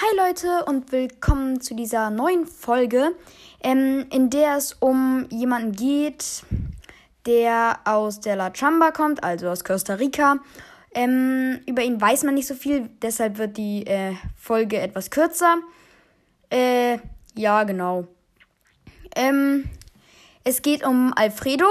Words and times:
Hi 0.00 0.16
Leute 0.16 0.64
und 0.66 0.92
willkommen 0.92 1.60
zu 1.60 1.74
dieser 1.74 2.10
neuen 2.10 2.46
Folge, 2.46 3.16
ähm, 3.64 4.06
in 4.12 4.30
der 4.30 4.56
es 4.56 4.74
um 4.74 5.26
jemanden 5.28 5.72
geht, 5.72 6.44
der 7.26 7.80
aus 7.82 8.20
der 8.20 8.36
La 8.36 8.52
Chamba 8.54 8.92
kommt, 8.92 9.24
also 9.24 9.48
aus 9.48 9.64
Costa 9.64 9.94
Rica. 9.94 10.36
Ähm, 10.94 11.58
über 11.66 11.82
ihn 11.82 12.00
weiß 12.00 12.22
man 12.22 12.36
nicht 12.36 12.46
so 12.46 12.54
viel, 12.54 12.88
deshalb 13.02 13.38
wird 13.38 13.56
die 13.56 13.88
äh, 13.88 14.14
Folge 14.36 14.78
etwas 14.78 15.10
kürzer. 15.10 15.56
Äh, 16.48 16.98
ja, 17.34 17.64
genau. 17.64 18.06
Ähm, 19.16 19.68
es 20.44 20.62
geht 20.62 20.86
um 20.86 21.12
Alfredo, 21.16 21.66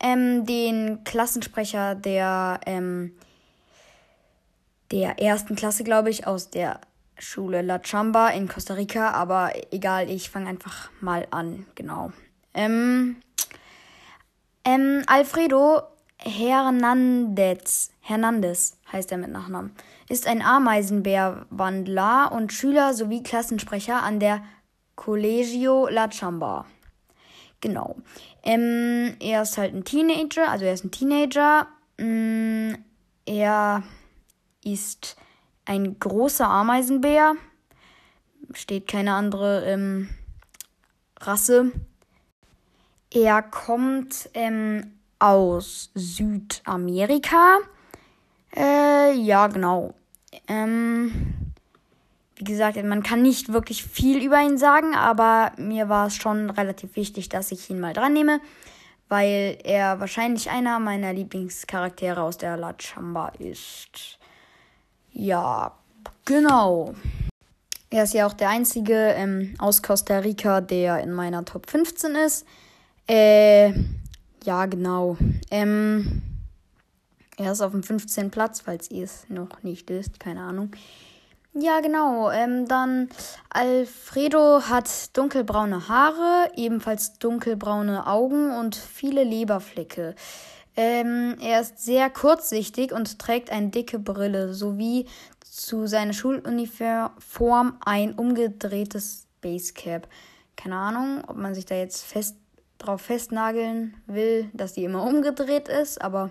ähm, 0.00 0.44
den 0.46 1.04
Klassensprecher 1.04 1.94
der, 1.94 2.58
ähm, 2.66 3.12
der 4.90 5.22
ersten 5.22 5.54
Klasse, 5.54 5.84
glaube 5.84 6.10
ich, 6.10 6.26
aus 6.26 6.50
der 6.50 6.80
Schule 7.18 7.62
La 7.62 7.78
Chamba 7.78 8.28
in 8.28 8.48
Costa 8.48 8.74
Rica, 8.74 9.10
aber 9.10 9.52
egal, 9.72 10.10
ich 10.10 10.30
fange 10.30 10.48
einfach 10.48 10.90
mal 11.00 11.26
an, 11.30 11.66
genau. 11.74 12.12
Ähm, 12.54 13.16
ähm, 14.64 15.02
Alfredo 15.06 15.82
Hernandez, 16.18 17.90
Hernandez 18.00 18.78
heißt 18.92 19.12
er 19.12 19.18
mit 19.18 19.30
Nachnamen, 19.30 19.72
ist 20.08 20.26
ein 20.26 20.42
Ameisenbärwandler 20.42 22.32
und 22.32 22.52
Schüler 22.52 22.94
sowie 22.94 23.22
Klassensprecher 23.22 24.02
an 24.02 24.20
der 24.20 24.42
Colegio 24.94 25.88
La 25.88 26.08
Chamba. 26.08 26.66
Genau. 27.60 27.96
Ähm, 28.42 29.16
er 29.20 29.42
ist 29.42 29.58
halt 29.58 29.74
ein 29.74 29.84
Teenager, 29.84 30.48
also 30.48 30.64
er 30.64 30.74
ist 30.74 30.84
ein 30.84 30.90
Teenager. 30.90 31.66
Mm, 31.98 32.74
er 33.26 33.82
ist 34.64 35.16
ein 35.68 35.98
großer 35.98 36.48
Ameisenbär. 36.48 37.34
Steht 38.54 38.88
keine 38.88 39.12
andere 39.12 39.64
ähm, 39.66 40.08
Rasse. 41.20 41.72
Er 43.12 43.42
kommt 43.42 44.30
ähm, 44.34 44.94
aus 45.18 45.90
Südamerika. 45.94 47.58
Äh, 48.56 49.12
ja, 49.12 49.46
genau. 49.48 49.94
Ähm, 50.46 51.52
wie 52.36 52.44
gesagt, 52.44 52.82
man 52.82 53.02
kann 53.02 53.22
nicht 53.22 53.52
wirklich 53.52 53.84
viel 53.84 54.24
über 54.24 54.40
ihn 54.40 54.58
sagen, 54.58 54.94
aber 54.94 55.52
mir 55.58 55.88
war 55.88 56.06
es 56.06 56.16
schon 56.16 56.50
relativ 56.50 56.96
wichtig, 56.96 57.28
dass 57.28 57.52
ich 57.52 57.68
ihn 57.68 57.80
mal 57.80 57.92
dran 57.92 58.12
nehme, 58.14 58.40
weil 59.08 59.58
er 59.64 60.00
wahrscheinlich 60.00 60.48
einer 60.48 60.78
meiner 60.78 61.12
Lieblingscharaktere 61.12 62.22
aus 62.22 62.38
der 62.38 62.56
La 62.56 62.74
Chamba 62.78 63.28
ist. 63.38 64.17
Ja, 65.12 65.72
genau. 66.24 66.94
Er 67.90 68.04
ist 68.04 68.14
ja 68.14 68.26
auch 68.26 68.34
der 68.34 68.50
einzige 68.50 68.94
ähm, 68.94 69.54
aus 69.58 69.82
Costa 69.82 70.18
Rica, 70.18 70.60
der 70.60 71.00
in 71.00 71.12
meiner 71.12 71.44
Top 71.44 71.68
15 71.70 72.14
ist. 72.16 72.46
Äh, 73.08 73.72
ja, 74.44 74.66
genau. 74.66 75.16
Ähm, 75.50 76.22
er 77.38 77.52
ist 77.52 77.62
auf 77.62 77.72
dem 77.72 77.82
15. 77.82 78.30
Platz, 78.30 78.60
falls 78.60 78.90
ihr 78.90 79.04
es 79.04 79.28
noch 79.28 79.62
nicht 79.62 79.88
wisst, 79.88 80.20
keine 80.20 80.42
Ahnung. 80.42 80.72
Ja, 81.54 81.80
genau. 81.80 82.30
Ähm, 82.30 82.68
dann 82.68 83.08
Alfredo 83.48 84.62
hat 84.68 85.16
dunkelbraune 85.16 85.88
Haare, 85.88 86.50
ebenfalls 86.56 87.18
dunkelbraune 87.18 88.06
Augen 88.06 88.54
und 88.56 88.76
viele 88.76 89.24
Leberflecke. 89.24 90.14
Ähm, 90.80 91.34
er 91.40 91.60
ist 91.60 91.84
sehr 91.84 92.08
kurzsichtig 92.08 92.92
und 92.92 93.18
trägt 93.18 93.50
eine 93.50 93.70
dicke 93.70 93.98
Brille 93.98 94.54
sowie 94.54 95.06
zu 95.40 95.88
seiner 95.88 96.12
Schuluniform 96.12 97.78
ein 97.84 98.14
umgedrehtes 98.14 99.26
Basecap. 99.40 100.06
Keine 100.54 100.76
Ahnung, 100.76 101.24
ob 101.26 101.36
man 101.36 101.52
sich 101.56 101.66
da 101.66 101.74
jetzt 101.74 102.04
fest 102.04 102.36
drauf 102.78 103.00
festnageln 103.00 103.96
will, 104.06 104.50
dass 104.52 104.74
die 104.74 104.84
immer 104.84 105.02
umgedreht 105.02 105.66
ist, 105.66 106.00
aber 106.00 106.30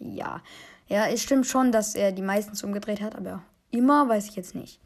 ja. 0.00 0.42
Ja, 0.88 1.06
es 1.06 1.22
stimmt 1.22 1.46
schon, 1.46 1.70
dass 1.70 1.94
er 1.94 2.10
die 2.10 2.20
meistens 2.20 2.64
umgedreht 2.64 3.00
hat, 3.00 3.14
aber 3.14 3.44
immer 3.70 4.08
weiß 4.08 4.26
ich 4.28 4.34
jetzt 4.34 4.56
nicht. 4.56 4.80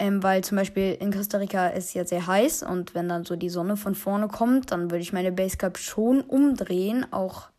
Ähm, 0.00 0.20
weil 0.20 0.42
zum 0.42 0.58
Beispiel 0.58 0.96
in 0.98 1.12
Costa 1.12 1.38
Rica 1.38 1.68
ist 1.68 1.94
ja 1.94 2.04
sehr 2.04 2.26
heiß 2.26 2.64
und 2.64 2.96
wenn 2.96 3.08
dann 3.08 3.24
so 3.24 3.36
die 3.36 3.50
Sonne 3.50 3.76
von 3.76 3.94
vorne 3.94 4.26
kommt, 4.26 4.72
dann 4.72 4.90
würde 4.90 5.02
ich 5.02 5.12
meine 5.12 5.30
Basecap 5.30 5.78
schon 5.78 6.22
umdrehen, 6.22 7.06
auch 7.12 7.53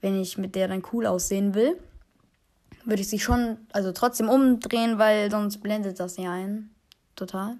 wenn 0.00 0.20
ich 0.20 0.38
mit 0.38 0.54
der 0.54 0.68
dann 0.68 0.82
cool 0.92 1.06
aussehen 1.06 1.54
will, 1.54 1.78
würde 2.84 3.02
ich 3.02 3.08
sie 3.08 3.18
schon, 3.18 3.58
also 3.72 3.92
trotzdem 3.92 4.28
umdrehen, 4.28 4.98
weil 4.98 5.30
sonst 5.30 5.58
blendet 5.58 6.00
das 6.00 6.16
ja 6.16 6.32
ein. 6.32 6.70
Total. 7.16 7.56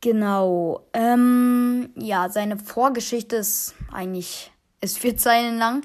Genau. 0.00 0.86
Ähm, 0.92 1.90
ja, 1.96 2.28
seine 2.30 2.56
Vorgeschichte 2.56 3.36
ist 3.36 3.74
eigentlich, 3.92 4.52
ist 4.80 4.98
vier 4.98 5.16
Zeilen 5.16 5.58
lang. 5.58 5.82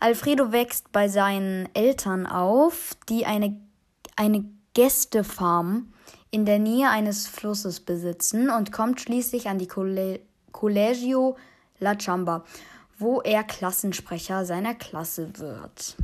Alfredo 0.00 0.50
wächst 0.50 0.90
bei 0.90 1.08
seinen 1.08 1.68
Eltern 1.74 2.26
auf, 2.26 2.96
die 3.08 3.24
eine, 3.24 3.60
eine 4.16 4.44
Gästefarm 4.74 5.92
in 6.32 6.44
der 6.44 6.58
Nähe 6.58 6.90
eines 6.90 7.28
Flusses 7.28 7.80
besitzen 7.80 8.50
und 8.50 8.72
kommt 8.72 9.00
schließlich 9.00 9.48
an 9.48 9.58
die 9.58 9.68
Colegio 10.50 11.36
La 11.78 11.94
Chamba 11.94 12.44
wo 13.02 13.20
er 13.20 13.44
Klassensprecher 13.44 14.46
seiner 14.46 14.74
Klasse 14.74 15.38
wird. 15.38 15.96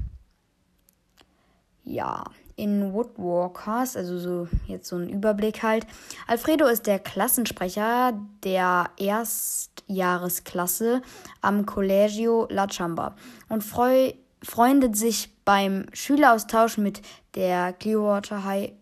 Ja, 1.84 2.24
in 2.56 2.92
Woodwalkers, 2.92 3.96
also 3.96 4.18
so 4.18 4.48
jetzt 4.66 4.88
so 4.88 4.96
ein 4.96 5.08
Überblick 5.08 5.62
halt. 5.62 5.86
Alfredo 6.26 6.66
ist 6.66 6.86
der 6.86 6.98
Klassensprecher 6.98 8.20
der 8.42 8.90
Erstjahresklasse 8.98 11.00
am 11.40 11.64
Collegio 11.64 12.46
La 12.50 12.66
Chamba 12.66 13.14
und 13.48 13.62
freu, 13.62 14.12
freundet 14.42 14.96
sich 14.96 15.32
beim 15.44 15.86
Schüleraustausch 15.92 16.78
mit 16.78 17.00
der 17.36 17.72
Clearwater 17.72 18.44
High 18.44 18.72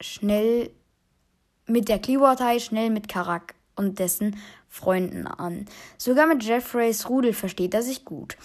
schnell 0.00 0.70
mit 1.66 1.88
der 1.88 1.98
Clearwater 1.98 2.46
High 2.46 2.64
schnell 2.64 2.90
mit 2.90 3.06
Karak 3.06 3.54
und 3.76 3.98
dessen 3.98 4.36
Freunden 4.70 5.26
an. 5.26 5.66
Sogar 5.98 6.26
mit 6.26 6.44
Jeffreys 6.44 7.08
Rudel 7.08 7.34
versteht 7.34 7.74
er 7.74 7.82
sich 7.82 8.04
gut. 8.04 8.36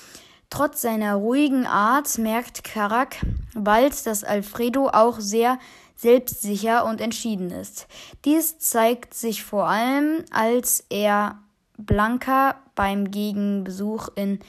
Trotz 0.49 0.81
seiner 0.81 1.15
ruhigen 1.15 1.65
Art 1.65 2.17
merkt 2.17 2.63
Karak 2.63 3.17
bald, 3.53 4.05
dass 4.05 4.23
Alfredo 4.23 4.89
auch 4.89 5.19
sehr 5.19 5.59
selbstsicher 5.95 6.85
und 6.85 6.99
entschieden 6.99 7.51
ist. 7.51 7.87
Dies 8.25 8.57
zeigt 8.57 9.13
sich 9.13 9.43
vor 9.43 9.67
allem, 9.67 10.25
als 10.31 10.85
er 10.89 11.39
Blanca 11.77 12.55
beim 12.73 13.11
Gegenbesuch 13.11 14.09
in 14.15 14.39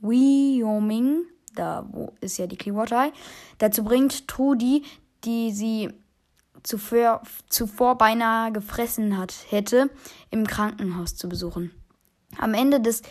Wyoming, 0.00 1.26
da 1.54 1.86
wo 1.90 2.12
ist 2.20 2.38
ja 2.38 2.46
die 2.46 2.56
Clearwater 2.56 3.12
dazu 3.58 3.84
bringt, 3.84 4.26
Trudy, 4.26 4.82
die 5.24 5.52
sie 5.52 5.90
zuvor, 6.64 7.22
zuvor 7.48 7.96
beinahe 7.96 8.50
gefressen 8.50 9.16
hat, 9.16 9.32
hätte, 9.48 9.90
im 10.30 10.46
Krankenhaus 10.46 11.14
zu 11.14 11.28
besuchen. 11.28 11.70
Am 12.38 12.54
Ende 12.54 12.80
des 12.80 13.02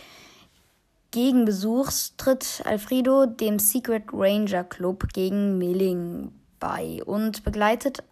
Gegenbesuchs 1.10 2.16
tritt 2.16 2.62
Alfredo 2.66 3.24
dem 3.24 3.58
Secret 3.58 4.04
Ranger 4.12 4.64
Club 4.64 5.08
gegen 5.14 5.56
Milling 5.58 6.32
bei 6.58 7.02
und 7.04 7.44
begleitet 7.44 8.02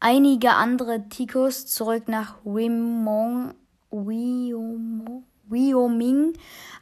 einige 0.00 0.54
andere 0.54 1.08
Ticos 1.08 1.66
zurück 1.66 2.08
nach 2.08 2.36
Wyoming, 2.44 3.52
Wyoming, 5.48 6.32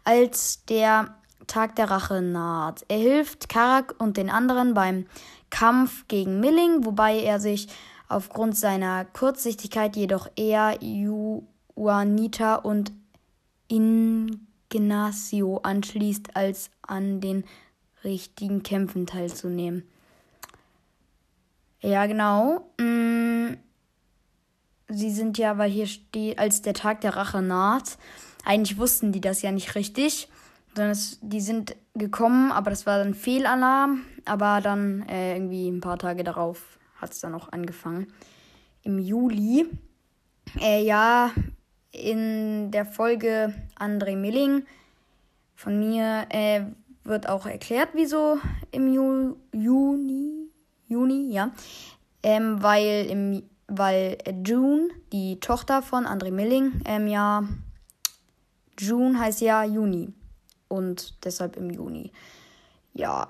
als 0.04 0.64
der 0.66 1.16
Tag 1.48 1.74
der 1.74 1.90
Rache 1.90 2.22
naht. 2.22 2.84
Er 2.86 2.98
hilft 2.98 3.48
Karak 3.48 3.96
und 3.98 4.16
den 4.16 4.30
anderen 4.30 4.72
beim 4.72 5.06
Kampf 5.50 6.06
gegen 6.08 6.40
Milling, 6.40 6.84
wobei 6.84 7.20
er 7.20 7.38
sich 7.40 7.68
aufgrund 8.08 8.56
seiner 8.56 9.04
Kurzsichtigkeit 9.04 9.96
jedoch 9.96 10.28
eher 10.36 10.78
Juanita 10.80 12.56
und 12.56 12.92
Ignacio 13.68 15.58
anschließt, 15.58 16.36
als 16.36 16.70
an 16.82 17.20
den 17.20 17.44
richtigen 18.02 18.62
Kämpfen 18.62 19.06
teilzunehmen. 19.06 19.84
Ja, 21.80 22.06
genau. 22.06 22.70
Mm, 22.78 23.54
sie 24.88 25.10
sind 25.10 25.38
ja, 25.38 25.56
weil 25.58 25.70
hier 25.70 25.86
steht, 25.86 26.38
als 26.38 26.62
der 26.62 26.74
Tag 26.74 27.00
der 27.02 27.16
Rache 27.16 27.42
naht. 27.42 27.96
Eigentlich 28.44 28.78
wussten 28.78 29.12
die 29.12 29.20
das 29.20 29.42
ja 29.42 29.52
nicht 29.52 29.74
richtig 29.74 30.28
sondern 30.74 30.92
es, 30.92 31.18
die 31.20 31.40
sind 31.40 31.76
gekommen, 31.94 32.52
aber 32.52 32.70
das 32.70 32.86
war 32.86 32.98
dann 32.98 33.14
Fehlalarm. 33.14 34.02
Aber 34.24 34.60
dann 34.60 35.08
äh, 35.08 35.34
irgendwie 35.34 35.68
ein 35.68 35.80
paar 35.80 35.98
Tage 35.98 36.24
darauf 36.24 36.78
hat 36.96 37.12
es 37.12 37.20
dann 37.20 37.34
auch 37.34 37.52
angefangen. 37.52 38.12
Im 38.82 38.98
Juli. 38.98 39.66
Äh, 40.60 40.84
ja, 40.84 41.30
in 41.92 42.70
der 42.70 42.84
Folge 42.84 43.54
André 43.78 44.16
Milling 44.16 44.64
von 45.54 45.78
mir 45.78 46.26
äh, 46.30 46.62
wird 47.04 47.28
auch 47.28 47.46
erklärt, 47.46 47.90
wieso 47.94 48.38
im 48.70 48.92
Ju 48.92 49.36
Juni, 49.52 50.48
Juni, 50.86 51.32
ja, 51.32 51.52
ähm, 52.22 52.62
weil 52.62 53.06
im 53.06 53.42
weil 53.72 54.18
June, 54.44 54.88
die 55.12 55.38
Tochter 55.38 55.82
von 55.82 56.04
André 56.04 56.32
Milling, 56.32 56.82
ähm, 56.84 57.06
ja, 57.06 57.44
June 58.76 59.16
heißt 59.16 59.40
ja 59.42 59.62
Juni 59.62 60.12
und 60.70 61.24
deshalb 61.24 61.56
im 61.56 61.70
Juni. 61.70 62.12
Ja, 62.94 63.26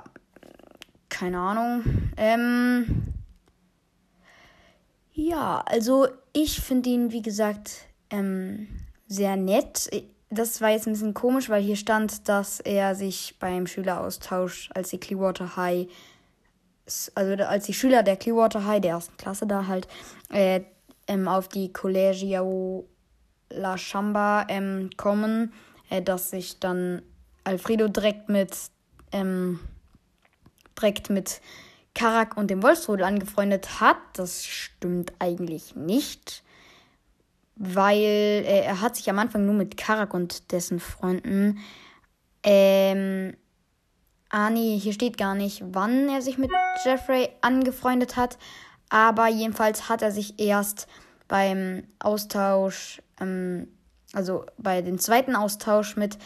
keine 1.08 1.38
Ahnung. 1.38 1.82
Ähm, 2.16 3.12
ja, 5.12 5.62
also 5.66 6.06
ich 6.32 6.60
finde 6.60 6.90
ihn, 6.90 7.12
wie 7.12 7.22
gesagt, 7.22 7.86
ähm, 8.10 8.68
sehr 9.06 9.36
nett. 9.36 9.90
Das 10.30 10.60
war 10.60 10.70
jetzt 10.70 10.86
ein 10.86 10.92
bisschen 10.92 11.14
komisch, 11.14 11.48
weil 11.48 11.62
hier 11.62 11.76
stand, 11.76 12.28
dass 12.28 12.60
er 12.60 12.94
sich 12.94 13.36
beim 13.40 13.66
Schüleraustausch, 13.66 14.70
als 14.74 14.90
die 14.90 14.98
Clearwater 14.98 15.56
High, 15.56 15.88
also 17.14 17.44
als 17.44 17.66
die 17.66 17.74
Schüler 17.74 18.02
der 18.02 18.16
Clearwater 18.16 18.64
High, 18.66 18.80
der 18.80 18.92
ersten 18.92 19.16
Klasse 19.16 19.46
da 19.46 19.66
halt, 19.66 19.88
äh, 20.30 20.60
ähm, 21.08 21.26
auf 21.26 21.48
die 21.48 21.72
Collegio 21.72 22.86
La 23.50 23.76
Chamba 23.76 24.46
ähm, 24.48 24.90
kommen, 24.96 25.52
äh, 25.88 26.00
dass 26.00 26.30
sich 26.30 26.60
dann 26.60 27.02
Alfredo 27.50 27.88
direkt 27.88 28.28
mit, 28.28 28.56
ähm, 29.12 29.60
direkt 30.78 31.10
mit 31.10 31.40
Karak 31.94 32.36
und 32.36 32.48
dem 32.48 32.62
Wolfsrudel 32.62 33.04
angefreundet 33.04 33.80
hat. 33.80 33.96
Das 34.14 34.44
stimmt 34.44 35.12
eigentlich 35.18 35.74
nicht. 35.74 36.42
Weil 37.56 37.98
äh, 37.98 38.60
er 38.62 38.80
hat 38.80 38.96
sich 38.96 39.10
am 39.10 39.18
Anfang 39.18 39.44
nur 39.44 39.54
mit 39.54 39.76
Karak 39.76 40.14
und 40.14 40.52
dessen 40.52 40.80
Freunden. 40.80 41.58
Ähm. 42.42 43.36
Ah, 44.32 44.48
nee, 44.48 44.78
hier 44.78 44.92
steht 44.92 45.18
gar 45.18 45.34
nicht, 45.34 45.60
wann 45.72 46.08
er 46.08 46.22
sich 46.22 46.38
mit 46.38 46.52
Jeffrey 46.84 47.30
angefreundet 47.40 48.16
hat. 48.16 48.38
Aber 48.88 49.26
jedenfalls 49.26 49.88
hat 49.88 50.02
er 50.02 50.12
sich 50.12 50.38
erst 50.38 50.86
beim 51.26 51.82
Austausch, 51.98 53.02
ähm, 53.20 53.66
also 54.12 54.46
bei 54.56 54.82
dem 54.82 55.00
zweiten 55.00 55.34
Austausch 55.34 55.96
mit 55.96 56.16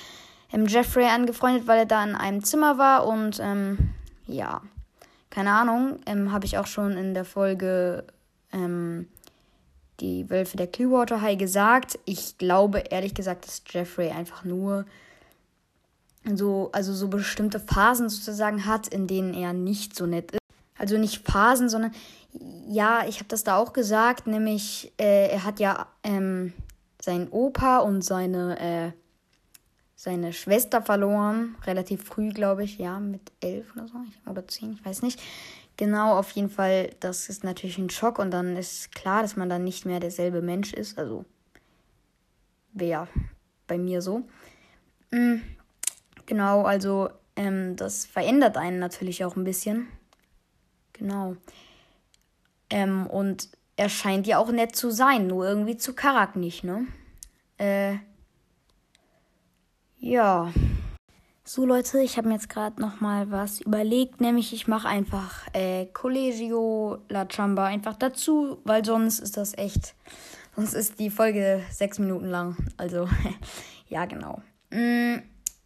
ähm, 0.54 0.66
Jeffrey 0.66 1.06
angefreundet, 1.06 1.66
weil 1.66 1.80
er 1.80 1.86
da 1.86 2.02
in 2.04 2.14
einem 2.14 2.44
Zimmer 2.44 2.78
war 2.78 3.06
und 3.06 3.38
ähm, 3.40 3.90
ja 4.26 4.62
keine 5.34 5.50
Ahnung, 5.50 5.98
ähm, 6.06 6.30
habe 6.30 6.46
ich 6.46 6.58
auch 6.58 6.68
schon 6.68 6.92
in 6.92 7.12
der 7.12 7.24
Folge 7.24 8.04
ähm, 8.52 9.08
die 9.98 10.30
Wölfe 10.30 10.56
der 10.56 10.68
Clearwater 10.68 11.20
High 11.20 11.36
gesagt. 11.36 11.98
Ich 12.04 12.38
glaube 12.38 12.78
ehrlich 12.90 13.14
gesagt, 13.14 13.46
dass 13.46 13.62
Jeffrey 13.68 14.10
einfach 14.10 14.44
nur 14.44 14.86
so, 16.24 16.70
also 16.72 16.94
so 16.94 17.08
bestimmte 17.08 17.58
Phasen 17.58 18.08
sozusagen 18.08 18.64
hat, 18.64 18.86
in 18.86 19.08
denen 19.08 19.34
er 19.34 19.52
nicht 19.52 19.96
so 19.96 20.06
nett 20.06 20.30
ist. 20.30 20.38
Also 20.78 20.98
nicht 20.98 21.28
Phasen, 21.28 21.68
sondern 21.68 21.92
ja, 22.68 23.04
ich 23.06 23.16
habe 23.16 23.28
das 23.28 23.42
da 23.42 23.56
auch 23.56 23.72
gesagt, 23.72 24.28
nämlich 24.28 24.92
äh, 25.00 25.30
er 25.30 25.42
hat 25.42 25.58
ja 25.58 25.88
ähm, 26.04 26.52
seinen 27.02 27.28
Opa 27.28 27.78
und 27.78 28.02
seine 28.02 28.60
äh, 28.60 28.92
seine 30.04 30.34
Schwester 30.34 30.82
verloren, 30.82 31.56
relativ 31.64 32.04
früh, 32.04 32.28
glaube 32.28 32.62
ich, 32.62 32.76
ja, 32.76 33.00
mit 33.00 33.32
elf 33.40 33.74
oder 33.74 33.88
so, 33.88 33.94
oder 34.30 34.46
zehn, 34.46 34.74
ich 34.74 34.84
weiß 34.84 35.00
nicht. 35.00 35.18
Genau, 35.78 36.18
auf 36.18 36.30
jeden 36.32 36.50
Fall, 36.50 36.90
das 37.00 37.30
ist 37.30 37.42
natürlich 37.42 37.78
ein 37.78 37.88
Schock 37.88 38.18
und 38.18 38.30
dann 38.30 38.54
ist 38.54 38.94
klar, 38.94 39.22
dass 39.22 39.34
man 39.34 39.48
dann 39.48 39.64
nicht 39.64 39.86
mehr 39.86 40.00
derselbe 40.00 40.42
Mensch 40.42 40.74
ist. 40.74 40.98
Also 40.98 41.24
wäre 42.74 43.08
bei 43.66 43.78
mir 43.78 44.02
so. 44.02 44.28
Mhm. 45.10 45.40
Genau, 46.26 46.64
also 46.64 47.08
ähm, 47.34 47.74
das 47.74 48.04
verändert 48.04 48.58
einen 48.58 48.78
natürlich 48.78 49.24
auch 49.24 49.36
ein 49.36 49.44
bisschen. 49.44 49.88
Genau. 50.92 51.36
Ähm, 52.68 53.06
und 53.06 53.48
er 53.76 53.88
scheint 53.88 54.26
ja 54.26 54.36
auch 54.36 54.52
nett 54.52 54.76
zu 54.76 54.90
sein, 54.90 55.28
nur 55.28 55.48
irgendwie 55.48 55.78
zu 55.78 55.94
Karak 55.94 56.36
nicht, 56.36 56.62
ne? 56.62 56.86
Äh, 57.56 57.96
ja. 60.04 60.52
So 61.44 61.66
Leute, 61.66 62.00
ich 62.00 62.16
habe 62.16 62.28
mir 62.28 62.34
jetzt 62.34 62.48
gerade 62.48 62.80
noch 62.80 63.00
mal 63.00 63.30
was 63.30 63.60
überlegt, 63.60 64.20
nämlich 64.20 64.52
ich 64.52 64.66
mache 64.66 64.88
einfach 64.88 65.46
äh, 65.52 65.86
Collegio 65.86 66.98
La 67.08 67.26
Chamba 67.26 67.66
einfach 67.66 67.96
dazu, 67.96 68.58
weil 68.64 68.84
sonst 68.84 69.18
ist 69.18 69.36
das 69.36 69.56
echt, 69.56 69.94
sonst 70.56 70.74
ist 70.74 70.98
die 70.98 71.10
Folge 71.10 71.62
sechs 71.70 71.98
Minuten 71.98 72.26
lang. 72.26 72.56
Also 72.76 73.08
ja 73.88 74.04
genau. 74.06 74.42
Mm, 74.70 75.16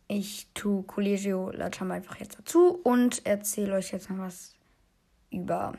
ich 0.09 0.49
tue 0.55 0.83
Collegio 0.85 1.51
La 1.51 1.71
Chamba 1.71 1.95
einfach 1.95 2.17
jetzt 2.17 2.39
dazu 2.39 2.81
und 2.83 3.25
erzähle 3.27 3.75
euch 3.75 3.93
jetzt 3.93 4.11
noch 4.11 4.19
was 4.19 4.55
über 5.31 5.75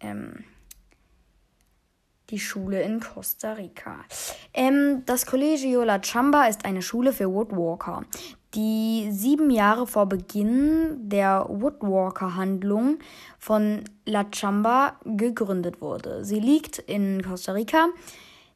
ähm, 0.00 0.44
die 2.30 2.38
Schule 2.38 2.82
in 2.82 3.00
Costa 3.00 3.54
Rica. 3.54 4.04
Ähm, 4.54 5.02
das 5.06 5.26
Colegio 5.26 5.82
La 5.82 6.00
Chamba 6.00 6.46
ist 6.46 6.64
eine 6.64 6.82
Schule 6.82 7.12
für 7.12 7.32
Woodwalker, 7.32 8.04
die 8.54 9.08
sieben 9.10 9.50
Jahre 9.50 9.86
vor 9.86 10.06
Beginn 10.06 11.08
der 11.08 11.46
Woodwalker-Handlung 11.48 12.98
von 13.38 13.84
La 14.06 14.24
Chamba 14.32 14.98
gegründet 15.04 15.80
wurde. 15.80 16.24
Sie 16.24 16.40
liegt 16.40 16.78
in 16.78 17.22
Costa 17.22 17.52
Rica, 17.52 17.88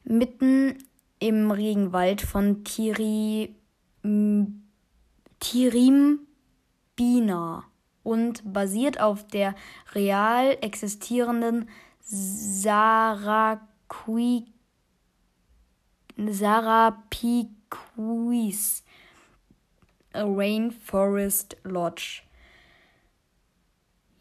mitten 0.03 0.77
im 1.19 1.51
Regenwald 1.51 2.21
von 2.21 2.63
Tiri, 2.63 3.55
Tirimbina 5.39 6.19
und 8.03 8.53
basiert 8.53 8.99
auf 9.01 9.25
der 9.27 9.55
real 9.93 10.57
existierenden 10.61 11.67
Sarapis 12.05 13.63
Rainforest 20.13 21.57
Lodge. 21.63 22.21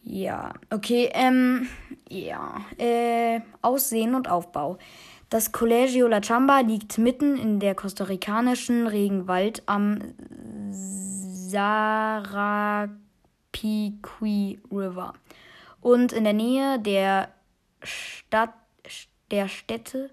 Ja, 0.03 0.55
okay, 0.71 1.11
ähm, 1.15 1.69
ja, 2.09 2.61
äh, 2.79 3.41
Aussehen 3.63 4.15
und 4.15 4.29
Aufbau. 4.29 4.79
Das 5.31 5.51
Colegio 5.53 6.09
La 6.09 6.21
Chamba 6.21 6.61
liegt 6.61 6.99
mitten 6.99 7.39
in 7.39 7.59
der 7.59 7.75
kostarikanischen 7.75 8.87
Regenwald 8.87 9.63
am 9.67 9.99
Sarapiqui 10.71 12.99
River 14.70 15.15
und 15.81 16.13
in 16.13 16.25
der 16.25 16.35
Nähe 16.35 16.79
der 16.79 17.33
Stadt, 17.84 18.55
der 19.31 19.48
Städte 19.48 20.10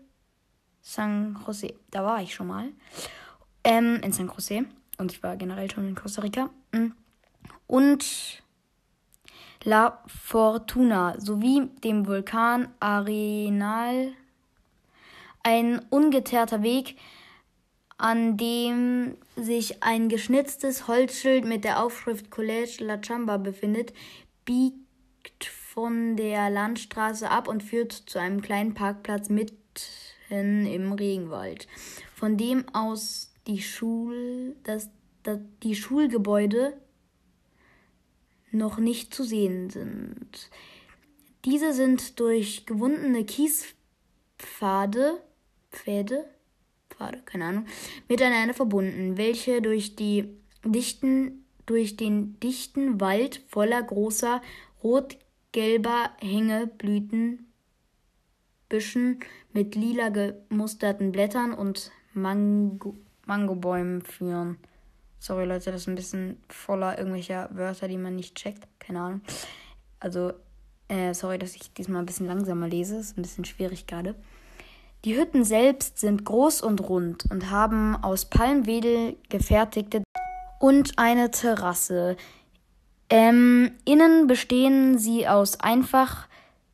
San 0.82 1.40
Jose. 1.46 1.74
Da 1.92 2.04
war 2.04 2.22
ich 2.22 2.34
schon 2.34 2.48
mal. 2.48 2.70
Ähm, 3.64 4.00
in 4.04 4.12
San 4.12 4.28
Jose. 4.28 4.66
Und 4.98 5.12
ich 5.12 5.24
war 5.24 5.36
generell 5.36 5.70
schon 5.70 5.88
in 5.88 5.96
Costa 5.96 6.22
Rica. 6.22 6.50
Mm. 6.72 6.92
Und 7.68 8.42
La 9.64 10.04
Fortuna 10.08 11.16
sowie 11.20 11.70
dem 11.84 12.08
Vulkan 12.08 12.70
Arenal. 12.80 14.14
Ein 15.44 15.80
ungeteerter 15.90 16.64
Weg, 16.64 16.98
an 17.98 18.38
dem 18.38 19.18
sich 19.36 19.84
ein 19.84 20.10
geschnitztes 20.10 20.88
Holzschild 20.88 21.46
mit 21.46 21.64
der 21.64 21.82
Aufschrift 21.84 22.32
College 22.32 22.78
La 22.80 22.98
Chamba 22.98 23.38
befindet, 23.38 23.94
biegt 24.46 24.81
von 25.74 26.18
der 26.18 26.50
Landstraße 26.50 27.30
ab 27.30 27.48
und 27.48 27.64
führt 27.64 27.94
zu 27.94 28.20
einem 28.20 28.42
kleinen 28.42 28.74
Parkplatz 28.74 29.30
mitten 29.30 29.56
im 30.30 30.92
Regenwald, 30.92 31.68
von 32.14 32.38
dem 32.38 32.68
aus 32.74 33.32
die 33.48 33.62
Schul, 33.62 34.58
das, 34.64 34.90
das, 35.24 35.40
die 35.64 35.76
Schulgebäude 35.76 36.74
noch 38.52 38.80
nicht 38.80 39.14
zu 39.14 39.24
sehen 39.24 39.70
sind. 39.70 40.50
Diese 41.46 41.72
sind 41.72 42.20
durch 42.20 42.66
gewundene 42.66 43.24
Kiespfade, 43.24 45.22
Pfade, 45.72 46.26
Pfade, 46.90 47.22
keine 47.24 47.46
Ahnung, 47.46 47.66
miteinander 48.10 48.54
verbunden, 48.54 49.18
welche 49.18 49.62
durch 49.62 49.96
die 49.96 50.36
dichten, 50.66 51.46
durch 51.66 51.96
den 51.96 52.38
dichten 52.42 53.00
Wald 53.00 53.42
voller 53.48 53.82
großer 53.82 54.42
rot 54.84 55.18
gelber 55.52 56.12
Hängeblütenbüschen 56.20 59.20
mit 59.54 59.76
lila 59.76 60.10
gemusterten 60.10 61.12
Blättern 61.12 61.54
und 61.54 61.92
Mango 62.14 62.96
Mangobäumen 63.26 64.02
führen. 64.02 64.58
Sorry 65.20 65.46
Leute, 65.46 65.72
das 65.72 65.82
ist 65.82 65.88
ein 65.88 65.96
bisschen 65.96 66.42
voller 66.50 66.98
irgendwelcher 66.98 67.50
Wörter, 67.54 67.88
die 67.88 67.98
man 67.98 68.16
nicht 68.16 68.36
checkt. 68.36 68.68
Keine 68.80 69.00
Ahnung. 69.00 69.22
Also, 70.00 70.34
äh, 70.88 71.14
sorry, 71.14 71.38
dass 71.38 71.56
ich 71.56 71.72
diesmal 71.74 72.02
ein 72.02 72.08
bisschen 72.08 72.26
langsamer 72.26 72.68
lese. 72.68 72.98
Ist 72.98 73.18
ein 73.18 73.22
bisschen 73.22 73.46
schwierig 73.46 73.86
gerade. 73.86 74.16
Die 75.06 75.16
Hütten 75.16 75.44
selbst 75.44 76.00
sind 76.00 76.26
groß 76.26 76.62
und 76.62 76.82
rund 76.82 77.26
und 77.32 77.50
haben 77.50 77.96
aus 77.96 78.26
Palmwedel 78.26 79.16
gefertigte 79.30 80.04
und 80.60 80.98
eine 80.98 81.32
Terrasse. 81.32 82.18
Ähm, 83.12 83.72
innen 83.84 84.28
bestehen 84.28 84.98
sie 84.98 85.28
aus 85.28 85.60
einfach 85.60 86.28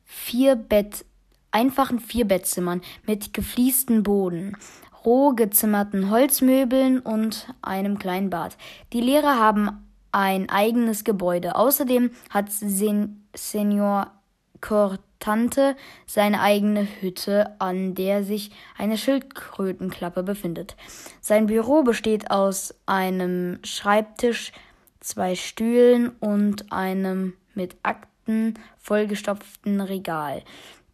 vier 0.04 0.54
Bett, 0.54 1.04
einfachen 1.50 1.98
Vierbettzimmern 1.98 2.80
mit 3.04 3.34
gefliesten 3.34 4.04
Boden, 4.04 4.56
roh 5.04 5.32
gezimmerten 5.32 6.10
Holzmöbeln 6.10 7.00
und 7.00 7.52
einem 7.60 7.98
kleinen 7.98 8.30
Bad. 8.30 8.56
Die 8.92 9.00
Lehrer 9.00 9.36
haben 9.36 9.84
ein 10.12 10.48
eigenes 10.48 11.02
Gebäude. 11.02 11.56
Außerdem 11.56 12.10
hat 12.30 12.52
Sen 12.52 13.26
Senior 13.34 14.12
Cortante 14.60 15.76
seine 16.06 16.40
eigene 16.40 16.86
Hütte, 17.00 17.56
an 17.58 17.96
der 17.96 18.22
sich 18.22 18.52
eine 18.76 18.96
Schildkrötenklappe 18.96 20.22
befindet. 20.22 20.76
Sein 21.20 21.46
Büro 21.46 21.82
besteht 21.82 22.30
aus 22.30 22.74
einem 22.86 23.58
Schreibtisch, 23.64 24.52
zwei 25.00 25.34
Stühlen 25.34 26.10
und 26.20 26.72
einem 26.72 27.34
mit 27.54 27.76
Akten 27.82 28.54
vollgestopften 28.78 29.80
Regal. 29.80 30.42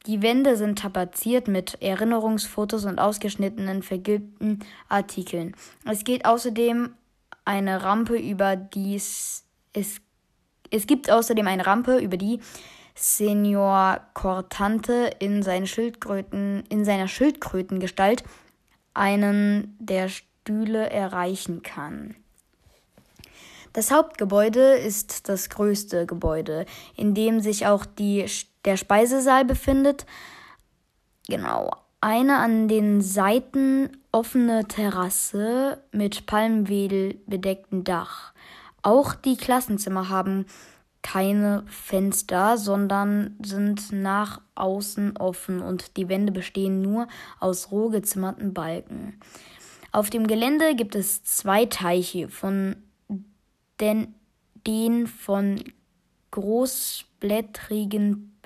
Die 0.07 0.21
Wände 0.21 0.57
sind 0.57 0.81
tapeziert 0.81 1.49
mit 1.49 1.81
Erinnerungsfotos 1.81 2.85
und 2.85 2.99
ausgeschnittenen 2.99 3.83
vergilbten 3.83 4.63
Artikeln. 4.89 5.57
Es 5.91 6.05
geht 6.05 6.27
außerdem 6.27 6.95
eine 7.45 7.83
Rampe 7.83 8.19
über 8.19 8.57
die 8.57 8.97
es, 8.97 9.45
es 10.71 10.87
gibt 10.87 11.11
außerdem 11.11 11.47
eine 11.47 11.67
Rampe, 11.67 11.99
über 11.99 12.17
die 12.17 12.41
Senior 12.95 14.01
Cortante 14.15 15.11
in, 15.19 15.43
seine 15.43 15.67
Schildkröten, 15.67 16.65
in 16.69 16.85
seiner 16.85 17.09
Schildkrötengestalt 17.09 18.23
einen 18.93 19.77
der 19.81 20.09
Stühle 20.09 20.91
erreichen 20.91 21.63
kann. 21.63 22.15
Das 23.75 23.91
Hauptgebäude 23.91 24.77
ist 24.77 25.29
das 25.29 25.51
größte 25.51 26.07
Gebäude, 26.07 26.65
in 26.97 27.13
dem 27.13 27.41
sich 27.41 27.67
auch 27.67 27.85
die, 27.85 28.25
der 28.65 28.77
Speisesaal 28.77 29.45
befindet. 29.45 30.07
Genau, 31.27 31.73
eine 32.01 32.37
an 32.37 32.69
den 32.69 33.01
Seiten 33.01 33.91
offene 34.13 34.69
Terrasse 34.69 35.83
mit 35.91 36.27
Palmwedel 36.27 37.17
bedecktem 37.27 37.83
Dach. 37.83 38.33
Auch 38.83 39.17
die 39.17 39.37
Klassenzimmer 39.37 40.09
haben 40.09 40.47
keine 41.03 41.65
Fenster, 41.67 42.57
sondern 42.57 43.37
sind 43.43 43.91
nach 43.91 44.41
außen 44.55 45.17
offen 45.17 45.61
und 45.61 45.97
die 45.97 46.09
Wände 46.09 46.31
bestehen 46.31 46.81
nur 46.81 47.09
aus 47.41 47.73
roh 47.73 47.89
gezimmerten 47.89 48.55
Balken. 48.55 49.19
Auf 49.91 50.11
dem 50.11 50.29
Gelände 50.29 50.77
gibt 50.77 50.95
es 50.95 51.25
zwei 51.25 51.67
Teiche, 51.67 52.29
von 52.29 52.77
den, 53.81 54.15
den 54.67 55.07
von 55.07 55.63
großblättrigen 56.31 58.37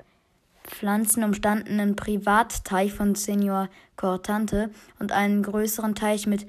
Pflanzen 0.63 1.23
umstandenen 1.23 1.95
Privatteich 1.95 2.93
von 2.93 3.15
Senior 3.15 3.69
Cortante 3.95 4.69
und 4.99 5.11
einen 5.11 5.41
größeren 5.41 5.95
Teich 5.95 6.27
mit 6.27 6.45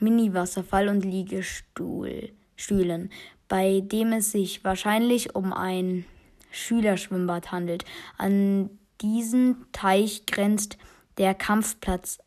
Mini-Wasserfall 0.00 0.88
und 0.88 1.04
Liegestühlen, 1.04 3.10
bei 3.48 3.80
dem 3.80 4.12
es 4.12 4.32
sich 4.32 4.64
wahrscheinlich 4.64 5.36
um 5.36 5.52
ein 5.52 6.04
Schülerschwimmbad 6.50 7.52
handelt. 7.52 7.84
An 8.18 8.70
diesen 9.00 9.66
Teich 9.72 10.26
grenzt 10.26 10.78
der 11.18 11.34
Kampfplatz 11.34 12.18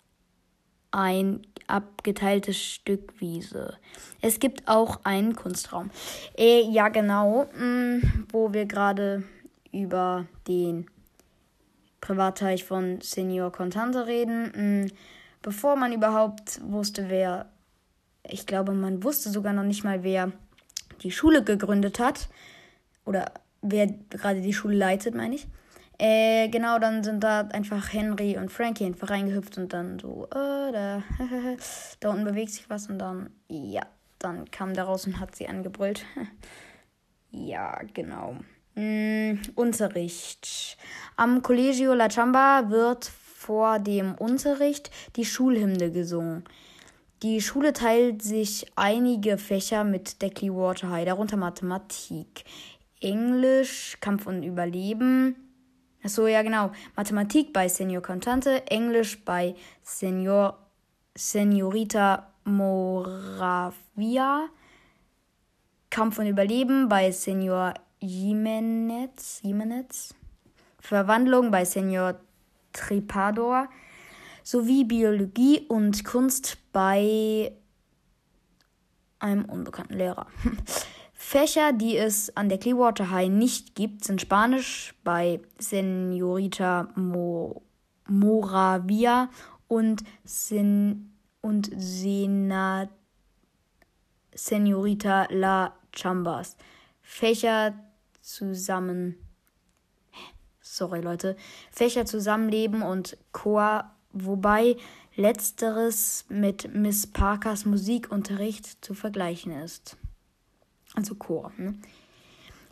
ein 0.93 1.41
abgeteiltes 1.67 2.62
Stück 2.62 3.19
Wiese. 3.19 3.77
Es 4.21 4.39
gibt 4.39 4.67
auch 4.67 5.00
einen 5.03 5.35
Kunstraum. 5.35 5.89
Äh, 6.38 6.62
ja, 6.69 6.89
genau, 6.89 7.47
mh, 7.57 7.65
mm, 7.65 8.27
wo 8.31 8.53
wir 8.53 8.65
gerade 8.65 9.23
über 9.71 10.25
den 10.47 10.85
Privatteich 12.00 12.63
von 12.63 13.01
Senior 13.01 13.51
Contante 13.51 14.05
reden. 14.05 14.51
Mh, 14.55 14.85
mm, 14.85 14.91
bevor 15.41 15.75
man 15.75 15.93
überhaupt 15.93 16.62
wusste, 16.63 17.09
wer, 17.09 17.50
ich 18.23 18.45
glaube, 18.45 18.73
man 18.73 19.03
wusste 19.03 19.29
sogar 19.29 19.53
noch 19.53 19.63
nicht 19.63 19.83
mal, 19.83 20.03
wer 20.03 20.31
die 21.01 21.12
Schule 21.12 21.43
gegründet 21.43 22.00
hat. 22.00 22.29
Oder 23.05 23.31
wer 23.62 23.88
gerade 23.88 24.41
die 24.41 24.53
Schule 24.53 24.75
leitet, 24.75 25.15
meine 25.15 25.35
ich. 25.35 25.47
Äh, 26.00 26.50
genau, 26.50 26.79
dann 26.79 27.03
sind 27.03 27.23
da 27.23 27.41
einfach 27.41 27.93
Henry 27.93 28.38
und 28.38 28.51
Frankie 28.51 28.85
einfach 28.85 29.09
reingehüpft 29.09 29.57
und 29.57 29.73
dann 29.73 30.00
so, 30.00 30.25
äh, 30.31 30.71
da, 30.71 31.03
da 32.00 32.09
unten 32.09 32.25
bewegt 32.25 32.51
sich 32.51 32.69
was 32.69 32.88
und 32.88 33.00
dann, 33.00 33.29
ja, 33.47 33.85
dann 34.19 34.50
kam 34.50 34.73
der 34.73 34.85
raus 34.85 35.05
und 35.05 35.19
hat 35.19 35.35
sie 35.35 35.47
angebrüllt. 35.47 36.05
ja, 37.31 37.79
genau. 37.93 38.38
Mm, 38.75 39.39
Unterricht. 39.55 40.77
Am 41.15 41.43
Collegio 41.43 41.93
La 41.93 42.09
Chamba 42.09 42.69
wird 42.69 43.05
vor 43.05 43.77
dem 43.77 44.15
Unterricht 44.15 44.89
die 45.15 45.25
Schulhymne 45.25 45.91
gesungen. 45.91 46.43
Die 47.21 47.39
Schule 47.39 47.71
teilt 47.71 48.21
sich 48.21 48.65
einige 48.75 49.38
Fächer 49.38 49.83
mit 49.83 50.21
Deckly 50.21 50.53
Water 50.53 50.89
High, 50.89 51.05
darunter 51.05 51.38
Mathematik, 51.38 52.43
Englisch, 53.00 53.97
Kampf 54.01 54.27
und 54.27 54.43
Überleben. 54.43 55.42
Achso, 56.03 56.27
ja 56.27 56.41
genau. 56.41 56.72
Mathematik 56.98 57.53
bei 57.53 57.69
Senior 57.69 58.01
Contante, 58.01 58.67
Englisch 58.67 59.24
bei 59.24 59.55
Senior, 59.83 60.57
Seniorita 61.15 62.29
Moravia, 62.43 64.50
Kampf 65.89 66.19
und 66.19 66.27
Überleben 66.27 66.89
bei 66.89 67.12
Senior 67.12 67.74
Jimenez, 68.01 69.39
Jimenez, 69.43 70.13
Verwandlung 70.79 71.51
bei 71.51 71.63
Senior 71.63 72.19
Tripador 72.74 73.69
sowie 74.43 74.83
Biologie 74.83 75.65
und 75.69 76.03
Kunst 76.03 76.57
bei 76.74 77.53
einem 79.19 79.45
unbekannten 79.45 79.93
Lehrer. 79.93 80.27
Fächer, 81.33 81.73
die 81.73 81.97
es 81.97 82.37
an 82.37 82.47
der 82.47 82.59
Clearwater 82.59 83.09
High 83.09 83.27
nicht 83.27 83.73
gibt, 83.73 84.03
sind 84.03 84.21
Spanisch 84.21 84.93
bei 85.03 85.39
Senorita 85.57 86.89
Mo 86.93 87.63
Moravia 88.07 89.31
und, 89.67 90.03
Sen 90.23 91.11
und 91.41 91.71
Sena 91.75 92.87
Senorita 94.35 95.25
La 95.31 95.73
Chambas. 95.91 96.55
Fächer 97.01 97.73
zusammen. 98.21 99.15
Sorry, 100.61 101.01
Leute. 101.01 101.35
Fächer 101.71 102.05
zusammenleben 102.05 102.83
und 102.83 103.17
Chor, 103.31 103.89
wobei 104.11 104.77
letzteres 105.15 106.25
mit 106.29 106.75
Miss 106.75 107.07
Parkers 107.07 107.65
Musikunterricht 107.65 108.85
zu 108.85 108.93
vergleichen 108.93 109.51
ist. 109.51 109.97
Also 110.95 111.15
Chor. 111.15 111.51
Ne? 111.57 111.75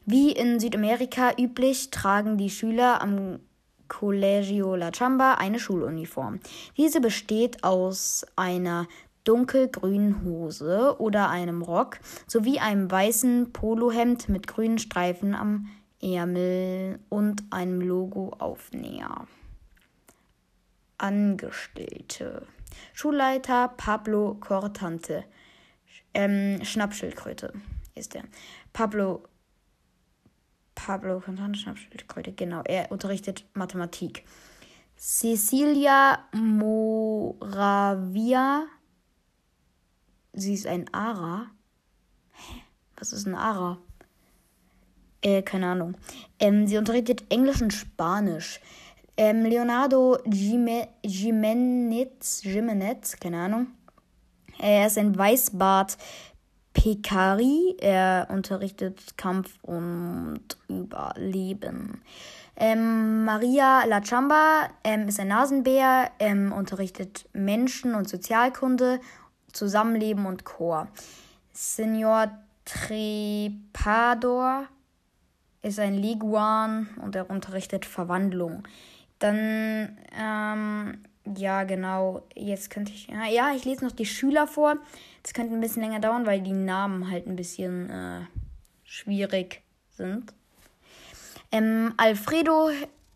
Wie 0.06 0.32
in 0.32 0.60
Südamerika 0.60 1.34
üblich 1.38 1.92
tragen 1.92 2.38
die 2.38 2.50
Schüler 2.50 3.02
am 3.02 3.40
Colegio 3.88 4.76
La 4.76 4.92
Chamba 4.92 5.36
eine 5.36 5.60
Schuluniform. 5.60 6.40
Diese 6.78 7.02
besteht 7.02 7.64
aus 7.64 8.26
einer 8.36 8.88
dunkelgrünen 9.26 10.24
Hose 10.24 10.96
oder 10.98 11.30
einem 11.30 11.62
Rock 11.62 12.00
sowie 12.26 12.60
einem 12.60 12.90
weißen 12.90 13.52
Polohemd 13.52 14.30
mit 14.30 14.48
grünen 14.48 14.80
Streifen 14.80 15.36
am 15.36 15.68
Ärmel 16.02 17.00
und 17.10 17.44
einem 17.52 17.82
Logo-Aufnäher. 17.82 19.28
Angestellte. 20.98 22.48
Schulleiter 22.94 23.68
Pablo 23.76 24.38
Cortante. 24.40 25.26
Ähm, 26.14 26.64
Schnappschildkröte 26.64 27.54
ist 27.96 28.16
er. 28.16 28.24
Pablo 28.74 29.24
Pablo 30.76 31.20
Cortante, 31.20 31.60
Schnappschildkröte, 31.60 32.32
genau. 32.32 32.62
Er 32.64 32.92
unterrichtet 32.92 33.46
Mathematik. 33.54 34.24
Cecilia 34.98 36.20
Moravia 36.34 37.48
Sie 40.34 40.54
ist 40.54 40.66
ein 40.68 40.86
Ara. 40.94 41.48
Hä? 42.32 42.62
Was 42.98 43.12
ist 43.12 43.28
ein 43.28 43.36
Ara? 43.36 43.78
Äh, 45.22 45.42
keine 45.42 45.68
Ahnung. 45.68 45.96
Ähm, 46.40 46.68
sie 46.68 46.78
unterrichtet 46.78 47.26
Englisch 47.30 47.62
und 47.62 47.74
Spanisch. 47.74 48.62
Ähm, 49.18 49.44
Leonardo 49.44 50.18
Jimenez, 50.26 50.88
Jimenez, 52.44 53.18
keine 53.20 53.42
Ahnung. 53.42 53.68
Er 54.58 54.88
ist 54.88 54.98
ein 54.98 55.18
Weißbart 55.18 55.98
Pekari. 56.74 57.76
Er 57.80 58.28
unterrichtet 58.30 59.18
Kampf 59.18 59.58
und 59.62 60.42
Überleben. 60.68 62.02
Ähm, 62.56 63.26
Maria 63.26 63.86
Lachamba 63.86 64.70
ähm, 64.84 65.08
ist 65.08 65.20
ein 65.20 65.30
Nasenbär, 65.30 66.12
ähm, 66.20 66.52
unterrichtet 66.52 67.28
Menschen- 67.34 67.96
und 67.96 68.08
Sozialkunde 68.08 69.00
Zusammenleben 69.52 70.26
und 70.26 70.46
Chor. 70.46 70.88
Senor 71.54 72.32
Trepador 72.66 74.68
ist 75.62 75.80
ein 75.80 75.96
Liguan 75.96 76.90
und 77.02 77.16
er 77.16 77.30
unterrichtet 77.30 77.86
Verwandlung. 77.86 78.68
Dann, 79.20 79.98
ähm, 80.18 81.04
ja, 81.36 81.64
genau. 81.64 82.24
Jetzt 82.36 82.70
könnte 82.70 82.92
ich. 82.92 83.08
Ja, 83.08 83.52
ich 83.56 83.66
lese 83.66 83.86
noch 83.86 83.92
die 83.92 84.06
Schüler 84.06 84.48
vor. 84.48 84.78
Das 85.24 85.34
könnte 85.34 85.54
ein 85.54 85.62
bisschen 85.62 85.84
länger 85.84 86.00
dauern, 86.00 86.26
weil 86.26 86.42
die 86.42 86.52
Namen 86.52 87.12
halt 87.12 87.28
ein 87.28 87.36
bisschen 87.36 87.90
äh, 87.90 88.22
schwierig 88.84 89.62
sind. 89.92 90.34
Ähm, 91.52 91.94
Alfredo 91.98 92.70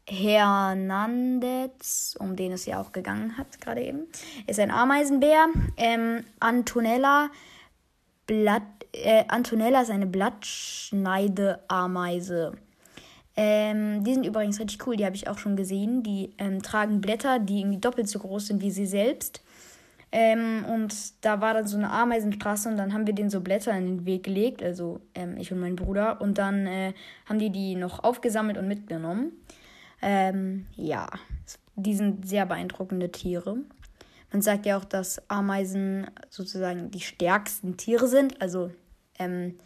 Hernandez, 0.07 2.15
um 2.19 2.35
den 2.35 2.51
es 2.51 2.65
ja 2.65 2.79
auch 2.79 2.91
gegangen 2.91 3.37
hat, 3.37 3.59
gerade 3.59 3.81
eben, 3.81 4.01
ist 4.45 4.59
ein 4.59 4.69
Ameisenbär. 4.71 5.47
Ähm, 5.77 6.23
Antonella, 6.39 7.29
Blatt, 8.27 8.61
äh, 8.91 9.23
Antonella 9.27 9.81
ist 9.81 9.89
eine 9.89 10.05
Blattschneideameise. 10.05 12.53
Ähm, 13.37 14.03
die 14.03 14.13
sind 14.13 14.25
übrigens 14.25 14.59
richtig 14.59 14.85
cool, 14.87 14.95
die 14.95 15.05
habe 15.05 15.15
ich 15.15 15.27
auch 15.27 15.39
schon 15.39 15.55
gesehen. 15.55 16.03
Die 16.03 16.35
ähm, 16.37 16.61
tragen 16.61 17.01
Blätter, 17.01 17.39
die 17.39 17.61
irgendwie 17.61 17.79
doppelt 17.79 18.07
so 18.07 18.19
groß 18.19 18.45
sind 18.47 18.61
wie 18.61 18.71
sie 18.71 18.85
selbst. 18.85 19.41
Ähm, 20.11 20.65
und 20.65 21.25
da 21.25 21.41
war 21.41 21.53
dann 21.53 21.67
so 21.67 21.77
eine 21.77 21.91
Ameisenstraße 21.91 22.69
und 22.69 22.77
dann 22.77 22.93
haben 22.93 23.05
wir 23.05 23.13
denen 23.13 23.29
so 23.29 23.41
Blätter 23.41 23.77
in 23.77 23.85
den 23.85 24.05
Weg 24.05 24.23
gelegt, 24.23 24.63
also 24.63 25.01
ähm, 25.13 25.37
ich 25.37 25.51
und 25.51 25.59
mein 25.59 25.75
Bruder. 25.75 26.21
Und 26.21 26.37
dann 26.37 26.67
äh, 26.67 26.93
haben 27.25 27.39
die 27.39 27.49
die 27.49 27.75
noch 27.75 28.03
aufgesammelt 28.03 28.57
und 28.57 28.67
mitgenommen. 28.67 29.33
Ähm, 30.01 30.67
ja, 30.75 31.09
die 31.75 31.95
sind 31.95 32.27
sehr 32.27 32.45
beeindruckende 32.45 33.11
Tiere. 33.11 33.57
Man 34.31 34.41
sagt 34.41 34.65
ja 34.65 34.77
auch, 34.77 34.85
dass 34.85 35.29
Ameisen 35.29 36.07
sozusagen 36.29 36.91
die 36.91 37.01
stärksten 37.01 37.77
Tiere 37.77 38.07
sind, 38.07 38.41
also 38.41 38.71
ähm, 39.19 39.57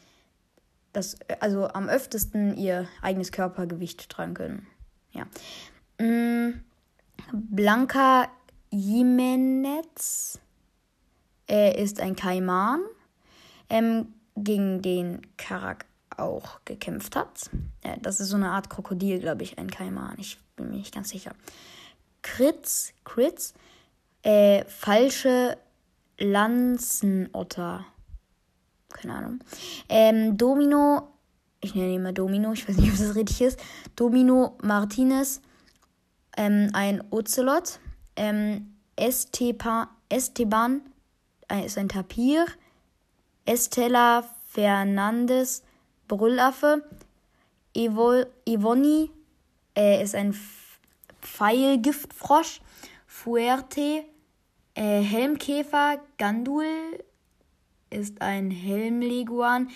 das, 0.93 1.17
also 1.39 1.67
am 1.67 1.89
öftesten 1.89 2.55
ihr 2.57 2.87
eigenes 3.01 3.31
Körpergewicht 3.31 4.09
tragen 4.09 4.33
können. 4.33 4.67
Ja. 5.11 5.25
Mm, 6.03 6.61
Blanca 7.33 8.27
Jimenez 8.71 10.39
äh, 11.49 11.81
ist 11.81 11.99
ein 11.99 12.15
Kaiman, 12.15 12.81
ähm, 13.69 14.13
gegen 14.35 14.81
den 14.81 15.21
Karak 15.37 15.85
auch 16.17 16.61
gekämpft 16.65 17.15
hat. 17.15 17.49
Äh, 17.81 17.97
das 18.01 18.19
ist 18.19 18.29
so 18.29 18.35
eine 18.35 18.51
Art 18.51 18.69
Krokodil, 18.69 19.19
glaube 19.19 19.43
ich, 19.43 19.57
ein 19.57 19.71
Kaiman. 19.71 20.15
Ich 20.17 20.39
bin 20.55 20.69
mir 20.69 20.77
nicht 20.77 20.93
ganz 20.93 21.09
sicher. 21.09 21.33
Kritz, 22.21 22.93
Kritz, 23.03 23.53
äh, 24.23 24.65
falsche 24.65 25.57
Lanzenotter. 26.17 27.85
Keine 28.89 29.13
Ahnung. 29.13 29.39
Ähm, 29.87 30.37
Domino, 30.37 31.13
ich 31.61 31.75
nenne 31.75 31.93
ihn 31.93 32.03
mal 32.03 32.13
Domino, 32.13 32.51
ich 32.51 32.67
weiß 32.67 32.77
nicht, 32.77 32.91
ob 32.91 32.97
das 32.97 33.15
richtig 33.15 33.41
ist. 33.41 33.59
Domino 33.95 34.57
Martinez, 34.61 35.41
ähm, 36.35 36.69
ein 36.73 37.03
Ocelot. 37.11 37.79
Ähm, 38.19 38.75
Esteban, 38.97 39.87
Esteban 40.09 40.81
äh, 41.49 41.65
ist 41.65 41.77
ein 41.77 41.87
Tapir. 41.87 42.47
Estella 43.45 44.29
Fernandes, 44.45 45.63
Brüllaffe. 46.09 46.83
Evo, 47.73 48.25
äh, 49.73 50.03
ist 50.03 50.15
ein 50.15 50.35
Pfeilgiftfrosch. 51.21 52.59
Fuerte, 53.07 54.03
äh, 54.75 54.99
Helmkäfer. 54.99 56.01
Gandul 56.17 56.65
ist 57.89 58.21
ein 58.21 58.51
Helmleguan. 58.51 59.69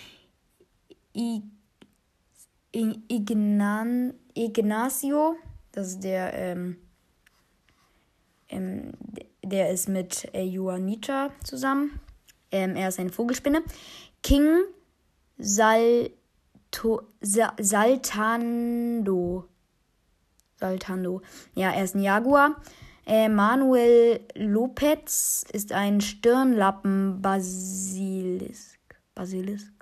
I, 1.16 1.42
Ignan, 2.72 4.12
Ignacio, 4.34 5.36
das 5.72 5.92
ist 5.92 6.04
der 6.04 6.34
ähm, 6.34 6.83
ähm, 8.54 8.92
der 9.44 9.70
ist 9.70 9.88
mit 9.88 10.28
äh, 10.34 10.44
Juanita 10.44 11.30
zusammen. 11.42 11.98
Ähm, 12.50 12.76
er 12.76 12.88
ist 12.88 13.00
eine 13.00 13.10
Vogelspinne. 13.10 13.62
King 14.22 14.60
Salto, 15.36 17.02
Sa 17.20 17.52
Saltando. 17.60 19.48
Saltando. 20.56 21.20
Ja, 21.54 21.72
er 21.72 21.84
ist 21.84 21.94
ein 21.94 22.02
Jaguar. 22.02 22.56
Äh, 23.06 23.28
Manuel 23.28 24.20
Lopez 24.34 25.44
ist 25.52 25.72
ein 25.72 26.00
Stirnlappen-Basilisk. 26.00 28.78
Basilisk? 29.14 29.74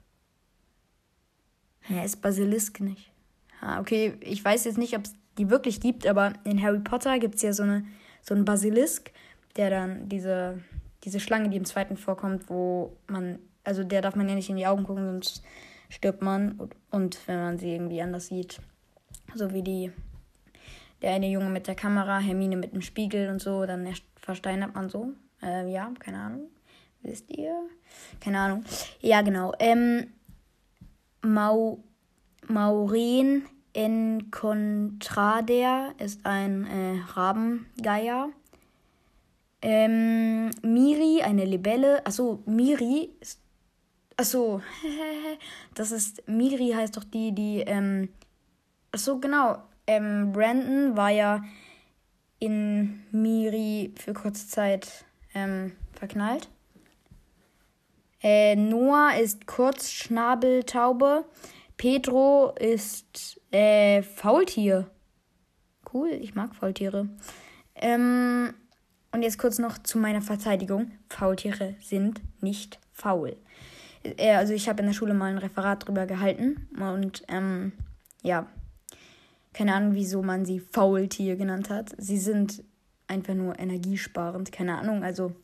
Er 1.88 2.04
ist 2.04 2.20
Basilisk 2.20 2.80
nicht. 2.80 3.12
Ah, 3.60 3.78
okay, 3.80 4.14
ich 4.20 4.44
weiß 4.44 4.64
jetzt 4.64 4.78
nicht, 4.78 4.96
ob 4.96 5.04
es 5.04 5.14
die 5.38 5.50
wirklich 5.50 5.80
gibt, 5.80 6.06
aber 6.06 6.32
in 6.44 6.62
Harry 6.62 6.80
Potter 6.80 7.18
gibt 7.18 7.36
es 7.36 7.42
ja 7.42 7.52
so 7.52 7.62
eine 7.62 7.84
so 8.22 8.34
ein 8.34 8.44
Basilisk, 8.44 9.12
der 9.56 9.70
dann 9.70 10.08
diese, 10.08 10.60
diese 11.04 11.20
Schlange, 11.20 11.50
die 11.50 11.56
im 11.56 11.64
zweiten 11.64 11.96
vorkommt, 11.96 12.48
wo 12.48 12.96
man, 13.08 13.38
also 13.64 13.84
der 13.84 14.00
darf 14.00 14.16
man 14.16 14.28
ja 14.28 14.34
nicht 14.34 14.48
in 14.48 14.56
die 14.56 14.66
Augen 14.66 14.84
gucken, 14.84 15.06
sonst 15.06 15.42
stirbt 15.88 16.22
man. 16.22 16.52
Und, 16.52 16.74
und 16.90 17.28
wenn 17.28 17.38
man 17.38 17.58
sie 17.58 17.74
irgendwie 17.74 18.00
anders 18.00 18.28
sieht, 18.28 18.60
so 19.34 19.52
wie 19.52 19.62
die, 19.62 19.92
der 21.02 21.12
eine 21.12 21.28
Junge 21.28 21.50
mit 21.50 21.66
der 21.66 21.74
Kamera, 21.74 22.18
Hermine 22.18 22.56
mit 22.56 22.72
dem 22.72 22.82
Spiegel 22.82 23.28
und 23.28 23.40
so, 23.40 23.66
dann 23.66 23.86
versteinert 24.16 24.74
man 24.74 24.88
so. 24.88 25.12
Äh, 25.42 25.70
ja, 25.70 25.92
keine 25.98 26.18
Ahnung. 26.18 26.48
Wisst 27.02 27.30
ihr? 27.36 27.54
Keine 28.20 28.38
Ahnung. 28.38 28.64
Ja, 29.00 29.22
genau. 29.22 29.52
Ähm, 29.58 30.12
Mau, 31.22 31.82
Maureen 32.46 33.44
Encontrader 33.74 35.94
ist 35.98 36.24
ein 36.24 36.66
äh, 36.66 37.00
Rabengeier. 37.12 38.30
Ähm, 39.62 40.50
Miri, 40.62 41.22
eine 41.22 41.44
Libelle. 41.44 42.04
Achso, 42.04 42.42
Miri 42.46 43.10
ist. 43.20 43.40
Achso, 44.16 44.60
das 45.74 45.92
ist. 45.92 46.26
Miri 46.28 46.72
heißt 46.74 46.96
doch 46.96 47.04
die, 47.04 47.32
die. 47.32 47.60
Ähm, 47.60 48.08
achso, 48.90 49.18
genau. 49.18 49.62
Ähm, 49.86 50.32
Brandon 50.32 50.96
war 50.96 51.10
ja 51.10 51.42
in 52.38 53.02
Miri 53.10 53.94
für 53.96 54.12
kurze 54.12 54.48
Zeit 54.48 55.04
ähm, 55.34 55.72
verknallt. 55.92 56.48
Äh, 58.22 58.56
Noah 58.56 59.14
ist 59.20 59.46
Kurzschnabeltaube. 59.46 61.24
Pedro 61.76 62.54
ist 62.58 63.40
äh, 63.52 64.02
Faultier. 64.02 64.90
Cool, 65.92 66.10
ich 66.20 66.34
mag 66.34 66.54
Faultiere. 66.54 67.08
Ähm, 67.74 68.54
und 69.12 69.22
jetzt 69.22 69.38
kurz 69.38 69.58
noch 69.58 69.78
zu 69.78 69.98
meiner 69.98 70.22
Verteidigung. 70.22 70.90
Faultiere 71.08 71.74
sind 71.80 72.20
nicht 72.40 72.80
faul. 72.92 73.36
Äh, 74.02 74.34
also 74.34 74.52
ich 74.52 74.68
habe 74.68 74.80
in 74.80 74.86
der 74.86 74.94
Schule 74.94 75.14
mal 75.14 75.30
ein 75.30 75.38
Referat 75.38 75.86
drüber 75.86 76.06
gehalten 76.06 76.68
und 76.80 77.22
ähm, 77.28 77.72
ja, 78.22 78.46
keine 79.52 79.74
Ahnung, 79.74 79.94
wieso 79.94 80.22
man 80.22 80.44
sie 80.44 80.60
Faultier 80.60 81.36
genannt 81.36 81.68
hat. 81.70 81.94
Sie 81.98 82.18
sind 82.18 82.64
einfach 83.06 83.34
nur 83.34 83.58
energiesparend, 83.58 84.50
keine 84.50 84.78
Ahnung. 84.78 85.04
Also 85.04 85.34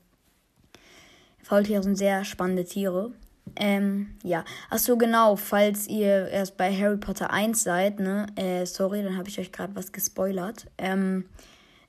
Faultiere 1.42 1.82
sind 1.82 1.96
sehr 1.96 2.24
spannende 2.24 2.64
Tiere. 2.64 3.12
Ähm, 3.60 4.14
ja. 4.22 4.44
Ach 4.70 4.78
so, 4.78 4.96
genau, 4.96 5.34
falls 5.34 5.88
ihr 5.88 6.28
erst 6.28 6.56
bei 6.56 6.72
Harry 6.72 6.96
Potter 6.96 7.32
1 7.32 7.64
seid, 7.64 7.98
ne, 7.98 8.26
äh, 8.36 8.64
sorry, 8.64 9.02
dann 9.02 9.16
habe 9.16 9.28
ich 9.28 9.40
euch 9.40 9.50
gerade 9.50 9.74
was 9.74 9.90
gespoilert. 9.90 10.66
Ähm, 10.78 11.24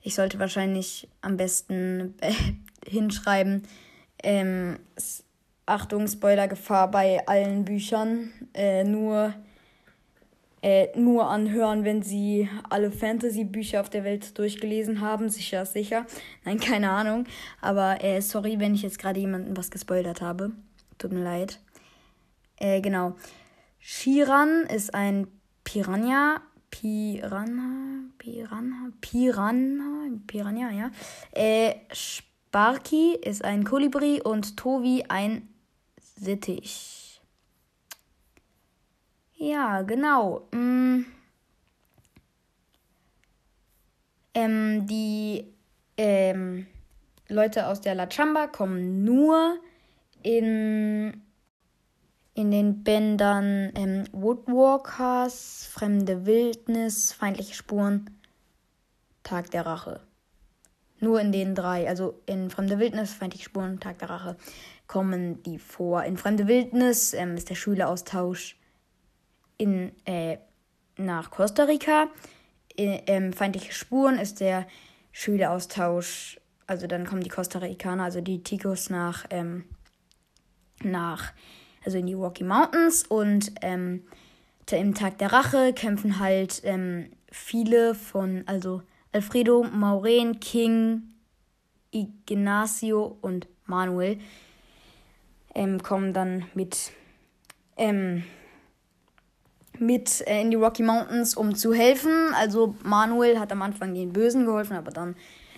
ich 0.02 0.16
sollte 0.16 0.40
wahrscheinlich 0.40 1.08
am 1.20 1.36
besten 1.36 2.14
äh, 2.20 2.32
hinschreiben, 2.90 3.62
ähm, 4.24 4.80
Achtung, 5.64 6.08
Spoilergefahr 6.08 6.90
bei 6.90 7.24
allen 7.28 7.64
Büchern, 7.64 8.32
äh, 8.52 8.82
nur, 8.82 9.32
äh, 10.62 10.88
nur 10.98 11.30
anhören, 11.30 11.84
wenn 11.84 12.02
sie 12.02 12.48
alle 12.68 12.90
Fantasy-Bücher 12.90 13.80
auf 13.80 13.90
der 13.90 14.02
Welt 14.02 14.36
durchgelesen 14.36 15.00
haben, 15.00 15.28
sicher, 15.28 15.64
sicher. 15.66 16.04
Nein, 16.44 16.58
keine 16.58 16.90
Ahnung, 16.90 17.26
aber 17.60 18.02
äh, 18.02 18.20
sorry, 18.20 18.58
wenn 18.58 18.74
ich 18.74 18.82
jetzt 18.82 18.98
gerade 18.98 19.20
jemandem 19.20 19.56
was 19.56 19.70
gespoilert 19.70 20.20
habe. 20.20 20.50
Tut 21.00 21.12
mir 21.12 21.24
leid. 21.24 21.58
Äh, 22.58 22.82
genau. 22.82 23.16
Shiran 23.78 24.66
ist 24.66 24.94
ein 24.94 25.28
Piranha. 25.64 26.42
Piranha? 26.70 28.04
Piranha? 28.18 28.90
Piranha? 29.00 30.10
Piranha, 30.26 30.70
ja. 30.70 30.90
Äh, 31.32 31.76
Sparky 31.90 33.14
ist 33.14 33.42
ein 33.42 33.64
Kolibri 33.64 34.20
und 34.20 34.58
Tovi 34.58 35.06
ein 35.08 35.48
Sittich. 36.16 37.22
Ja, 39.36 39.80
genau. 39.80 40.48
Mm. 40.52 41.06
Ähm, 44.34 44.86
die 44.86 45.46
ähm, 45.96 46.66
Leute 47.28 47.68
aus 47.68 47.80
der 47.80 47.94
La 47.94 48.06
Chamba 48.06 48.48
kommen 48.48 49.02
nur 49.02 49.58
in 50.22 51.22
in 52.34 52.50
den 52.50 52.82
Bändern 52.82 53.72
ähm, 53.74 54.04
Woodwalkers, 54.12 55.68
Fremde 55.70 56.26
Wildnis, 56.26 57.12
Feindliche 57.12 57.54
Spuren, 57.54 58.08
Tag 59.22 59.50
der 59.50 59.66
Rache. 59.66 60.00
Nur 61.00 61.20
in 61.20 61.32
den 61.32 61.54
drei, 61.54 61.88
also 61.88 62.20
in 62.26 62.50
Fremde 62.50 62.78
Wildnis, 62.78 63.12
Feindliche 63.12 63.44
Spuren, 63.44 63.80
Tag 63.80 63.98
der 63.98 64.10
Rache, 64.10 64.36
kommen 64.86 65.42
die 65.42 65.58
vor. 65.58 66.04
In 66.04 66.16
Fremde 66.16 66.46
Wildnis 66.46 67.14
ähm, 67.14 67.36
ist 67.36 67.50
der 67.50 67.54
Schüleraustausch 67.54 68.56
in, 69.56 69.92
äh, 70.04 70.38
nach 70.96 71.30
Costa 71.30 71.64
Rica. 71.64 72.08
In, 72.74 73.00
ähm, 73.06 73.32
Feindliche 73.32 73.72
Spuren 73.72 74.18
ist 74.18 74.40
der 74.40 74.66
Schüleraustausch, 75.12 76.40
also 76.66 76.86
dann 76.86 77.06
kommen 77.06 77.22
die 77.22 77.30
Costa 77.30 77.58
Ricaner, 77.58 78.04
also 78.04 78.20
die 78.20 78.42
Ticos 78.42 78.90
nach, 78.90 79.26
ähm, 79.30 79.64
nach, 80.82 81.32
also 81.84 81.98
in 81.98 82.06
die 82.06 82.14
Rocky 82.14 82.44
Mountains 82.44 83.04
und 83.06 83.52
ähm, 83.62 84.04
im 84.70 84.94
Tag 84.94 85.18
der 85.18 85.32
Rache 85.32 85.72
kämpfen 85.72 86.20
halt 86.20 86.60
ähm, 86.64 87.10
viele 87.32 87.96
von, 87.96 88.44
also 88.46 88.82
Alfredo, 89.12 89.64
Maureen, 89.64 90.38
King, 90.38 91.02
Ignacio 91.90 93.18
und 93.20 93.48
Manuel 93.66 94.18
ähm, 95.54 95.82
kommen 95.82 96.12
dann 96.12 96.44
mit, 96.54 96.92
ähm, 97.76 98.24
mit 99.78 100.26
äh, 100.26 100.40
in 100.40 100.50
die 100.50 100.56
Rocky 100.56 100.82
Mountains, 100.82 101.36
um 101.36 101.54
zu 101.54 101.72
helfen. 101.74 102.32
Also 102.34 102.76
Manuel 102.84 103.40
hat 103.40 103.50
am 103.52 103.62
Anfang 103.62 103.94
den 103.94 104.12
Bösen 104.12 104.44
geholfen, 104.44 104.76
aber 104.76 104.90
dann, 104.92 105.16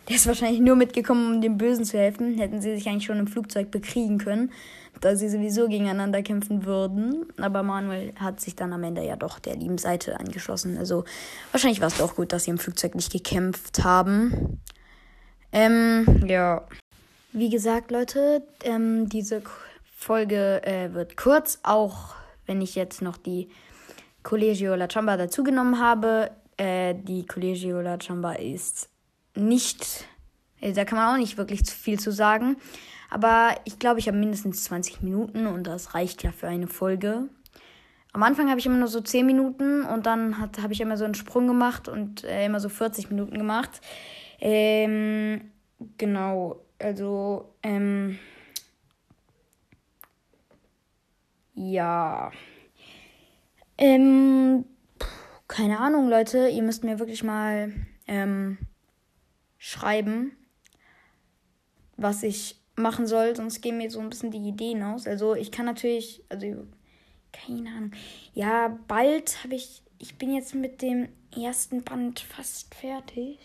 der 0.09 0.17
ist 0.17 0.27
wahrscheinlich 0.27 0.61
nur 0.61 0.77
mitgekommen, 0.77 1.37
um 1.37 1.41
den 1.41 1.59
Bösen 1.59 1.85
zu 1.85 1.99
helfen. 1.99 2.39
Hätten 2.39 2.61
sie 2.61 2.75
sich 2.75 2.89
eigentlich 2.89 3.05
schon 3.05 3.19
im 3.19 3.27
Flugzeug 3.27 3.71
bekriegen 3.71 4.19
können, 4.19 4.53
da 5.01 5.15
sie 5.15 5.29
sowieso 5.29 5.69
gegeneinander 5.69 6.23
kämpfen 6.23 6.65
würden. 6.65 7.27
Aber 7.39 7.63
Manuel 7.63 8.13
hat 8.17 8.41
sich 8.41 8.57
dann 8.57 8.73
am 8.73 8.83
Ende 8.83 9.05
ja 9.05 9.17
doch 9.17 9.39
der 9.39 9.57
lieben 9.57 9.79
Seite 9.79 10.19
angeschlossen. 10.19 10.77
Also 10.77 11.05
wahrscheinlich 11.53 11.81
war 11.81 11.89
es 11.89 11.99
doch 11.99 12.17
gut, 12.17 12.33
dass 12.33 12.45
sie 12.45 12.51
im 12.51 12.59
Flugzeug 12.59 12.95
nicht 12.95 13.13
gekämpft 13.13 13.85
haben. 13.85 14.61
Ähm, 15.53 16.25
ja. 16.27 16.67
Wie 17.33 17.49
gesagt, 17.49 17.91
Leute, 17.91 18.43
ähm, 18.65 19.09
diese 19.09 19.43
Folge 19.97 20.63
äh, 20.65 20.93
wird 20.93 21.17
kurz, 21.17 21.61
auch 21.63 22.15
wenn 22.47 22.61
ich 22.61 22.75
jetzt 22.75 23.03
noch 23.03 23.17
die 23.17 23.49
Collegio 24.23 24.75
La 24.75 24.89
Chamba 24.89 25.17
dazugenommen 25.17 25.79
habe. 25.79 26.31
Äh, 26.57 26.95
die 26.95 27.25
Collegio 27.27 27.81
La 27.81 27.99
Chamba 27.99 28.33
ist 28.33 28.89
nicht, 29.35 30.07
äh, 30.61 30.73
da 30.73 30.85
kann 30.85 30.99
man 30.99 31.15
auch 31.15 31.19
nicht 31.19 31.37
wirklich 31.37 31.63
viel 31.71 31.99
zu 31.99 32.13
sagen. 32.13 32.57
Aber 33.11 33.55
ich 33.65 33.79
glaube, 33.79 34.01
ich 34.01 34.09
habe 34.09 34.17
mindestens 34.17 34.65
20 34.65 35.03
Minuten 35.03 35.47
und 35.47 35.67
das 35.67 35.95
reicht 35.95 36.23
ja 36.23 36.33
für 36.33 36.49
eine 36.49 36.67
Folge. 36.67 37.29
Am 38.15 38.23
Anfang 38.23 38.49
habe 38.49 38.59
ich 38.61 38.67
immer 38.67 38.79
nur 38.79 38.89
so 38.89 39.01
10 39.01 39.25
Minuten 39.25 39.85
und 39.85 40.07
dann 40.07 40.39
habe 40.39 40.73
ich 40.73 40.81
immer 40.81 40.97
so 40.97 41.05
einen 41.05 41.15
Sprung 41.15 41.47
gemacht 41.47 41.89
und 41.89 42.25
äh, 42.25 42.47
immer 42.47 42.61
so 42.61 42.69
40 42.69 43.11
Minuten 43.11 43.39
gemacht. 43.39 43.81
Ähm, 44.41 45.51
genau, 45.99 46.61
also, 46.79 47.55
ähm, 47.63 48.19
ja. 51.55 52.31
Ähm, 53.79 54.65
keine 55.49 55.81
Ahnung, 55.81 56.09
Leute. 56.09 56.49
Ihr 56.49 56.63
müsst 56.63 56.85
mir 56.85 56.99
wirklich 56.99 57.23
mal 57.25 57.73
ähm, 58.07 58.59
schreiben, 59.65 60.33
was 61.97 62.25
ich 62.25 62.57
machen 62.75 63.07
soll, 63.07 63.37
sonst 63.37 63.61
gehen 63.61 63.79
mir 63.79 63.93
so 63.93 64.01
ein 64.01 64.11
bisschen 64.11 64.33
die 64.33 64.49
Ideen 64.49 64.83
aus. 64.83 65.07
Also 65.07 65.37
ich 65.37 65.53
kann 65.53 65.67
natürlich, 65.67 66.25
also 66.29 66.67
keine 67.33 67.71
Ahnung. 67.71 67.93
Ja, 68.35 68.77
bald 68.89 69.45
habe 69.45 69.55
ich, 69.55 69.83
ich 70.01 70.19
bin 70.19 70.35
jetzt 70.35 70.57
mit 70.57 70.83
dem 70.83 71.11
ersten 71.41 71.85
Band 71.85 72.19
fast 72.19 72.75
fertig. 72.75 73.39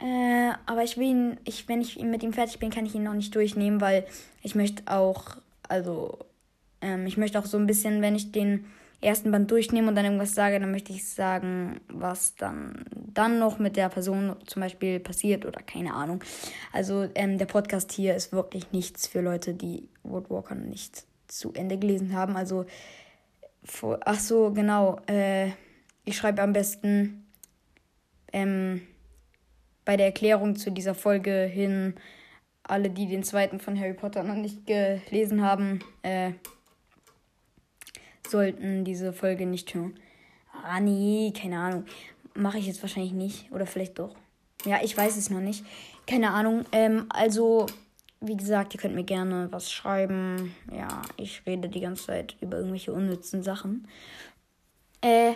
Äh, 0.00 0.50
aber 0.66 0.82
ich 0.82 0.96
will 0.96 1.06
ihn, 1.06 1.40
ich, 1.44 1.68
wenn 1.68 1.80
ich 1.80 1.96
mit 2.00 2.24
ihm 2.24 2.32
fertig 2.32 2.58
bin, 2.58 2.70
kann 2.70 2.84
ich 2.84 2.96
ihn 2.96 3.04
noch 3.04 3.14
nicht 3.14 3.36
durchnehmen, 3.36 3.80
weil 3.80 4.08
ich 4.42 4.56
möchte 4.56 4.82
auch, 4.92 5.36
also 5.68 6.18
ähm, 6.80 7.06
ich 7.06 7.16
möchte 7.16 7.38
auch 7.38 7.46
so 7.46 7.56
ein 7.56 7.68
bisschen, 7.68 8.02
wenn 8.02 8.16
ich 8.16 8.32
den 8.32 8.64
ersten 9.00 9.30
Band 9.30 9.48
durchnehme 9.52 9.88
und 9.88 9.94
dann 9.94 10.06
irgendwas 10.06 10.34
sage, 10.34 10.58
dann 10.58 10.72
möchte 10.72 10.92
ich 10.92 11.08
sagen, 11.08 11.80
was 11.86 12.34
dann, 12.34 12.84
dann 13.14 13.38
noch 13.38 13.58
mit 13.58 13.76
der 13.76 13.88
Person 13.88 14.36
zum 14.46 14.60
Beispiel 14.60 15.00
passiert 15.00 15.46
oder 15.46 15.62
keine 15.62 15.94
Ahnung. 15.94 16.22
Also 16.72 17.08
ähm, 17.14 17.38
der 17.38 17.46
Podcast 17.46 17.92
hier 17.92 18.14
ist 18.14 18.32
wirklich 18.32 18.72
nichts 18.72 19.06
für 19.06 19.20
Leute, 19.20 19.54
die 19.54 19.88
Woodwalker 20.02 20.54
nicht 20.54 21.04
zu 21.28 21.52
Ende 21.52 21.78
gelesen 21.78 22.14
haben. 22.14 22.36
Also, 22.36 22.66
vor, 23.62 24.00
ach 24.04 24.20
so, 24.20 24.52
genau. 24.52 25.00
Äh, 25.06 25.50
ich 26.04 26.16
schreibe 26.16 26.42
am 26.42 26.52
besten 26.52 27.26
ähm, 28.32 28.82
bei 29.84 29.96
der 29.96 30.06
Erklärung 30.06 30.56
zu 30.56 30.70
dieser 30.70 30.94
Folge 30.94 31.44
hin, 31.44 31.94
alle, 32.62 32.90
die 32.90 33.06
den 33.06 33.24
zweiten 33.24 33.60
von 33.60 33.78
Harry 33.78 33.94
Potter 33.94 34.22
noch 34.22 34.36
nicht 34.36 34.66
gelesen 34.66 35.42
haben, 35.42 35.80
äh, 36.02 36.32
sollten 38.26 38.84
diese 38.84 39.12
Folge 39.12 39.46
nicht 39.46 39.74
hören. 39.74 39.98
Ah, 40.62 40.80
nee, 40.80 41.32
keine 41.36 41.58
Ahnung. 41.58 41.84
Mache 42.34 42.58
ich 42.58 42.66
jetzt 42.66 42.82
wahrscheinlich 42.82 43.12
nicht. 43.12 43.52
Oder 43.52 43.66
vielleicht 43.66 43.98
doch. 43.98 44.14
Ja, 44.64 44.78
ich 44.82 44.96
weiß 44.96 45.16
es 45.16 45.30
noch 45.30 45.40
nicht. 45.40 45.64
Keine 46.06 46.30
Ahnung. 46.30 46.64
Ähm, 46.72 47.06
also, 47.10 47.66
wie 48.20 48.36
gesagt, 48.36 48.74
ihr 48.74 48.80
könnt 48.80 48.94
mir 48.94 49.04
gerne 49.04 49.48
was 49.50 49.70
schreiben. 49.70 50.54
Ja, 50.72 51.02
ich 51.16 51.42
rede 51.46 51.68
die 51.68 51.80
ganze 51.80 52.06
Zeit 52.06 52.36
über 52.40 52.56
irgendwelche 52.56 52.92
unnützen 52.92 53.42
Sachen. 53.42 53.88
Äh, 55.00 55.34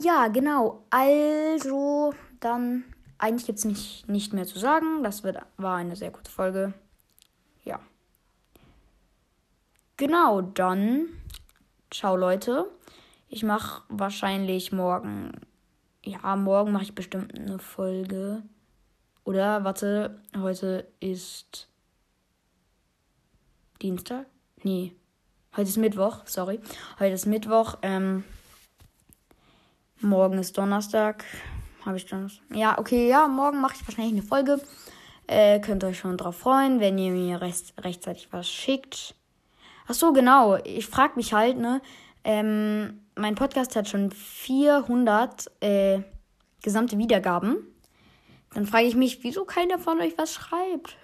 ja, 0.00 0.28
genau. 0.28 0.84
Also, 0.90 2.14
dann. 2.40 2.84
Eigentlich 3.18 3.46
gibt 3.46 3.58
es 3.58 3.64
nicht, 3.64 4.08
nicht 4.08 4.32
mehr 4.32 4.46
zu 4.46 4.58
sagen. 4.58 5.04
Das 5.04 5.22
wird, 5.22 5.38
war 5.56 5.76
eine 5.76 5.94
sehr 5.94 6.10
gute 6.10 6.30
Folge. 6.30 6.74
Ja. 7.64 7.78
Genau, 9.96 10.40
dann 10.40 11.06
Ciao 11.92 12.16
Leute. 12.16 12.70
Ich 13.28 13.42
mache 13.42 13.82
wahrscheinlich 13.90 14.72
morgen. 14.72 15.32
Ja, 16.04 16.34
morgen 16.34 16.72
mache 16.72 16.82
ich 16.82 16.94
bestimmt 16.96 17.32
eine 17.32 17.60
Folge. 17.60 18.42
Oder 19.24 19.62
warte, 19.62 20.20
heute 20.36 20.88
ist 20.98 21.68
Dienstag? 23.80 24.26
Nee. 24.64 24.96
Heute 25.56 25.68
ist 25.68 25.76
Mittwoch, 25.76 26.22
sorry. 26.24 26.58
Heute 26.98 27.14
ist 27.14 27.26
Mittwoch. 27.26 27.78
Ähm, 27.82 28.24
morgen 30.00 30.38
ist 30.38 30.58
Donnerstag. 30.58 31.24
Habe 31.86 31.98
ich 31.98 32.06
Donnerstag? 32.06 32.42
Ja, 32.52 32.80
okay, 32.80 33.08
ja, 33.08 33.28
morgen 33.28 33.60
mache 33.60 33.76
ich 33.76 33.86
wahrscheinlich 33.86 34.14
eine 34.14 34.22
Folge. 34.22 34.60
Äh, 35.28 35.60
könnt 35.60 35.84
euch 35.84 36.00
schon 36.00 36.16
drauf 36.16 36.36
freuen, 36.36 36.80
wenn 36.80 36.98
ihr 36.98 37.12
mir 37.12 37.40
recht, 37.40 37.74
rechtzeitig 37.78 38.32
was 38.32 38.48
schickt. 38.50 39.14
Ach 39.86 39.94
so, 39.94 40.12
genau. 40.12 40.56
Ich 40.64 40.88
frage 40.88 41.12
mich 41.14 41.32
halt, 41.32 41.58
ne? 41.58 41.80
Ähm, 42.24 43.01
mein 43.14 43.34
Podcast 43.34 43.76
hat 43.76 43.88
schon 43.88 44.10
400 44.10 45.50
äh, 45.60 46.00
gesamte 46.62 46.98
Wiedergaben. 46.98 47.58
Dann 48.54 48.66
frage 48.66 48.86
ich 48.86 48.94
mich, 48.94 49.22
wieso 49.24 49.44
keiner 49.44 49.78
von 49.78 50.00
euch 50.00 50.16
was 50.18 50.34
schreibt. 50.34 50.96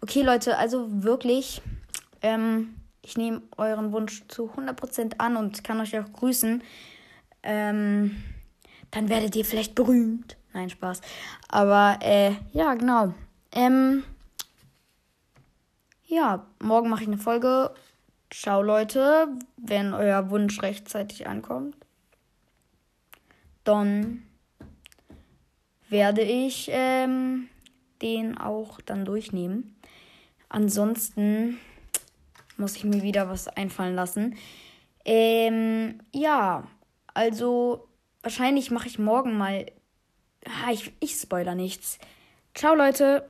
Okay, 0.00 0.22
Leute, 0.22 0.56
also 0.56 0.86
wirklich, 1.02 1.60
ähm, 2.22 2.74
ich 3.02 3.16
nehme 3.16 3.42
euren 3.58 3.92
Wunsch 3.92 4.24
zu 4.28 4.50
100% 4.50 5.18
an 5.18 5.36
und 5.36 5.62
kann 5.62 5.80
euch 5.80 5.98
auch 5.98 6.10
grüßen. 6.12 6.62
Ähm, 7.42 8.22
dann 8.90 9.08
werdet 9.08 9.36
ihr 9.36 9.44
vielleicht 9.44 9.74
berühmt. 9.74 10.36
Nein, 10.54 10.70
Spaß. 10.70 11.00
Aber, 11.48 11.98
äh, 12.00 12.32
ja, 12.52 12.74
genau. 12.74 13.12
Ähm, 13.52 14.04
ja, 16.06 16.46
morgen 16.60 16.88
mache 16.88 17.02
ich 17.02 17.08
eine 17.08 17.18
Folge 17.18 17.74
Ciao 18.36 18.62
Leute, 18.62 19.28
wenn 19.56 19.94
euer 19.94 20.28
Wunsch 20.28 20.60
rechtzeitig 20.60 21.28
ankommt, 21.28 21.76
dann 23.62 24.24
werde 25.88 26.22
ich 26.22 26.68
ähm, 26.72 27.48
den 28.02 28.36
auch 28.36 28.80
dann 28.80 29.04
durchnehmen. 29.04 29.76
Ansonsten 30.48 31.60
muss 32.56 32.74
ich 32.74 32.82
mir 32.82 33.02
wieder 33.02 33.30
was 33.30 33.46
einfallen 33.46 33.94
lassen. 33.94 34.36
Ähm, 35.04 36.00
ja, 36.12 36.66
also 37.14 37.86
wahrscheinlich 38.22 38.72
mache 38.72 38.88
ich 38.88 38.98
morgen 38.98 39.38
mal. 39.38 39.66
Ah, 40.44 40.72
ich, 40.72 40.92
ich 40.98 41.12
spoiler 41.14 41.54
nichts. 41.54 42.00
Ciao 42.52 42.74
Leute. 42.74 43.22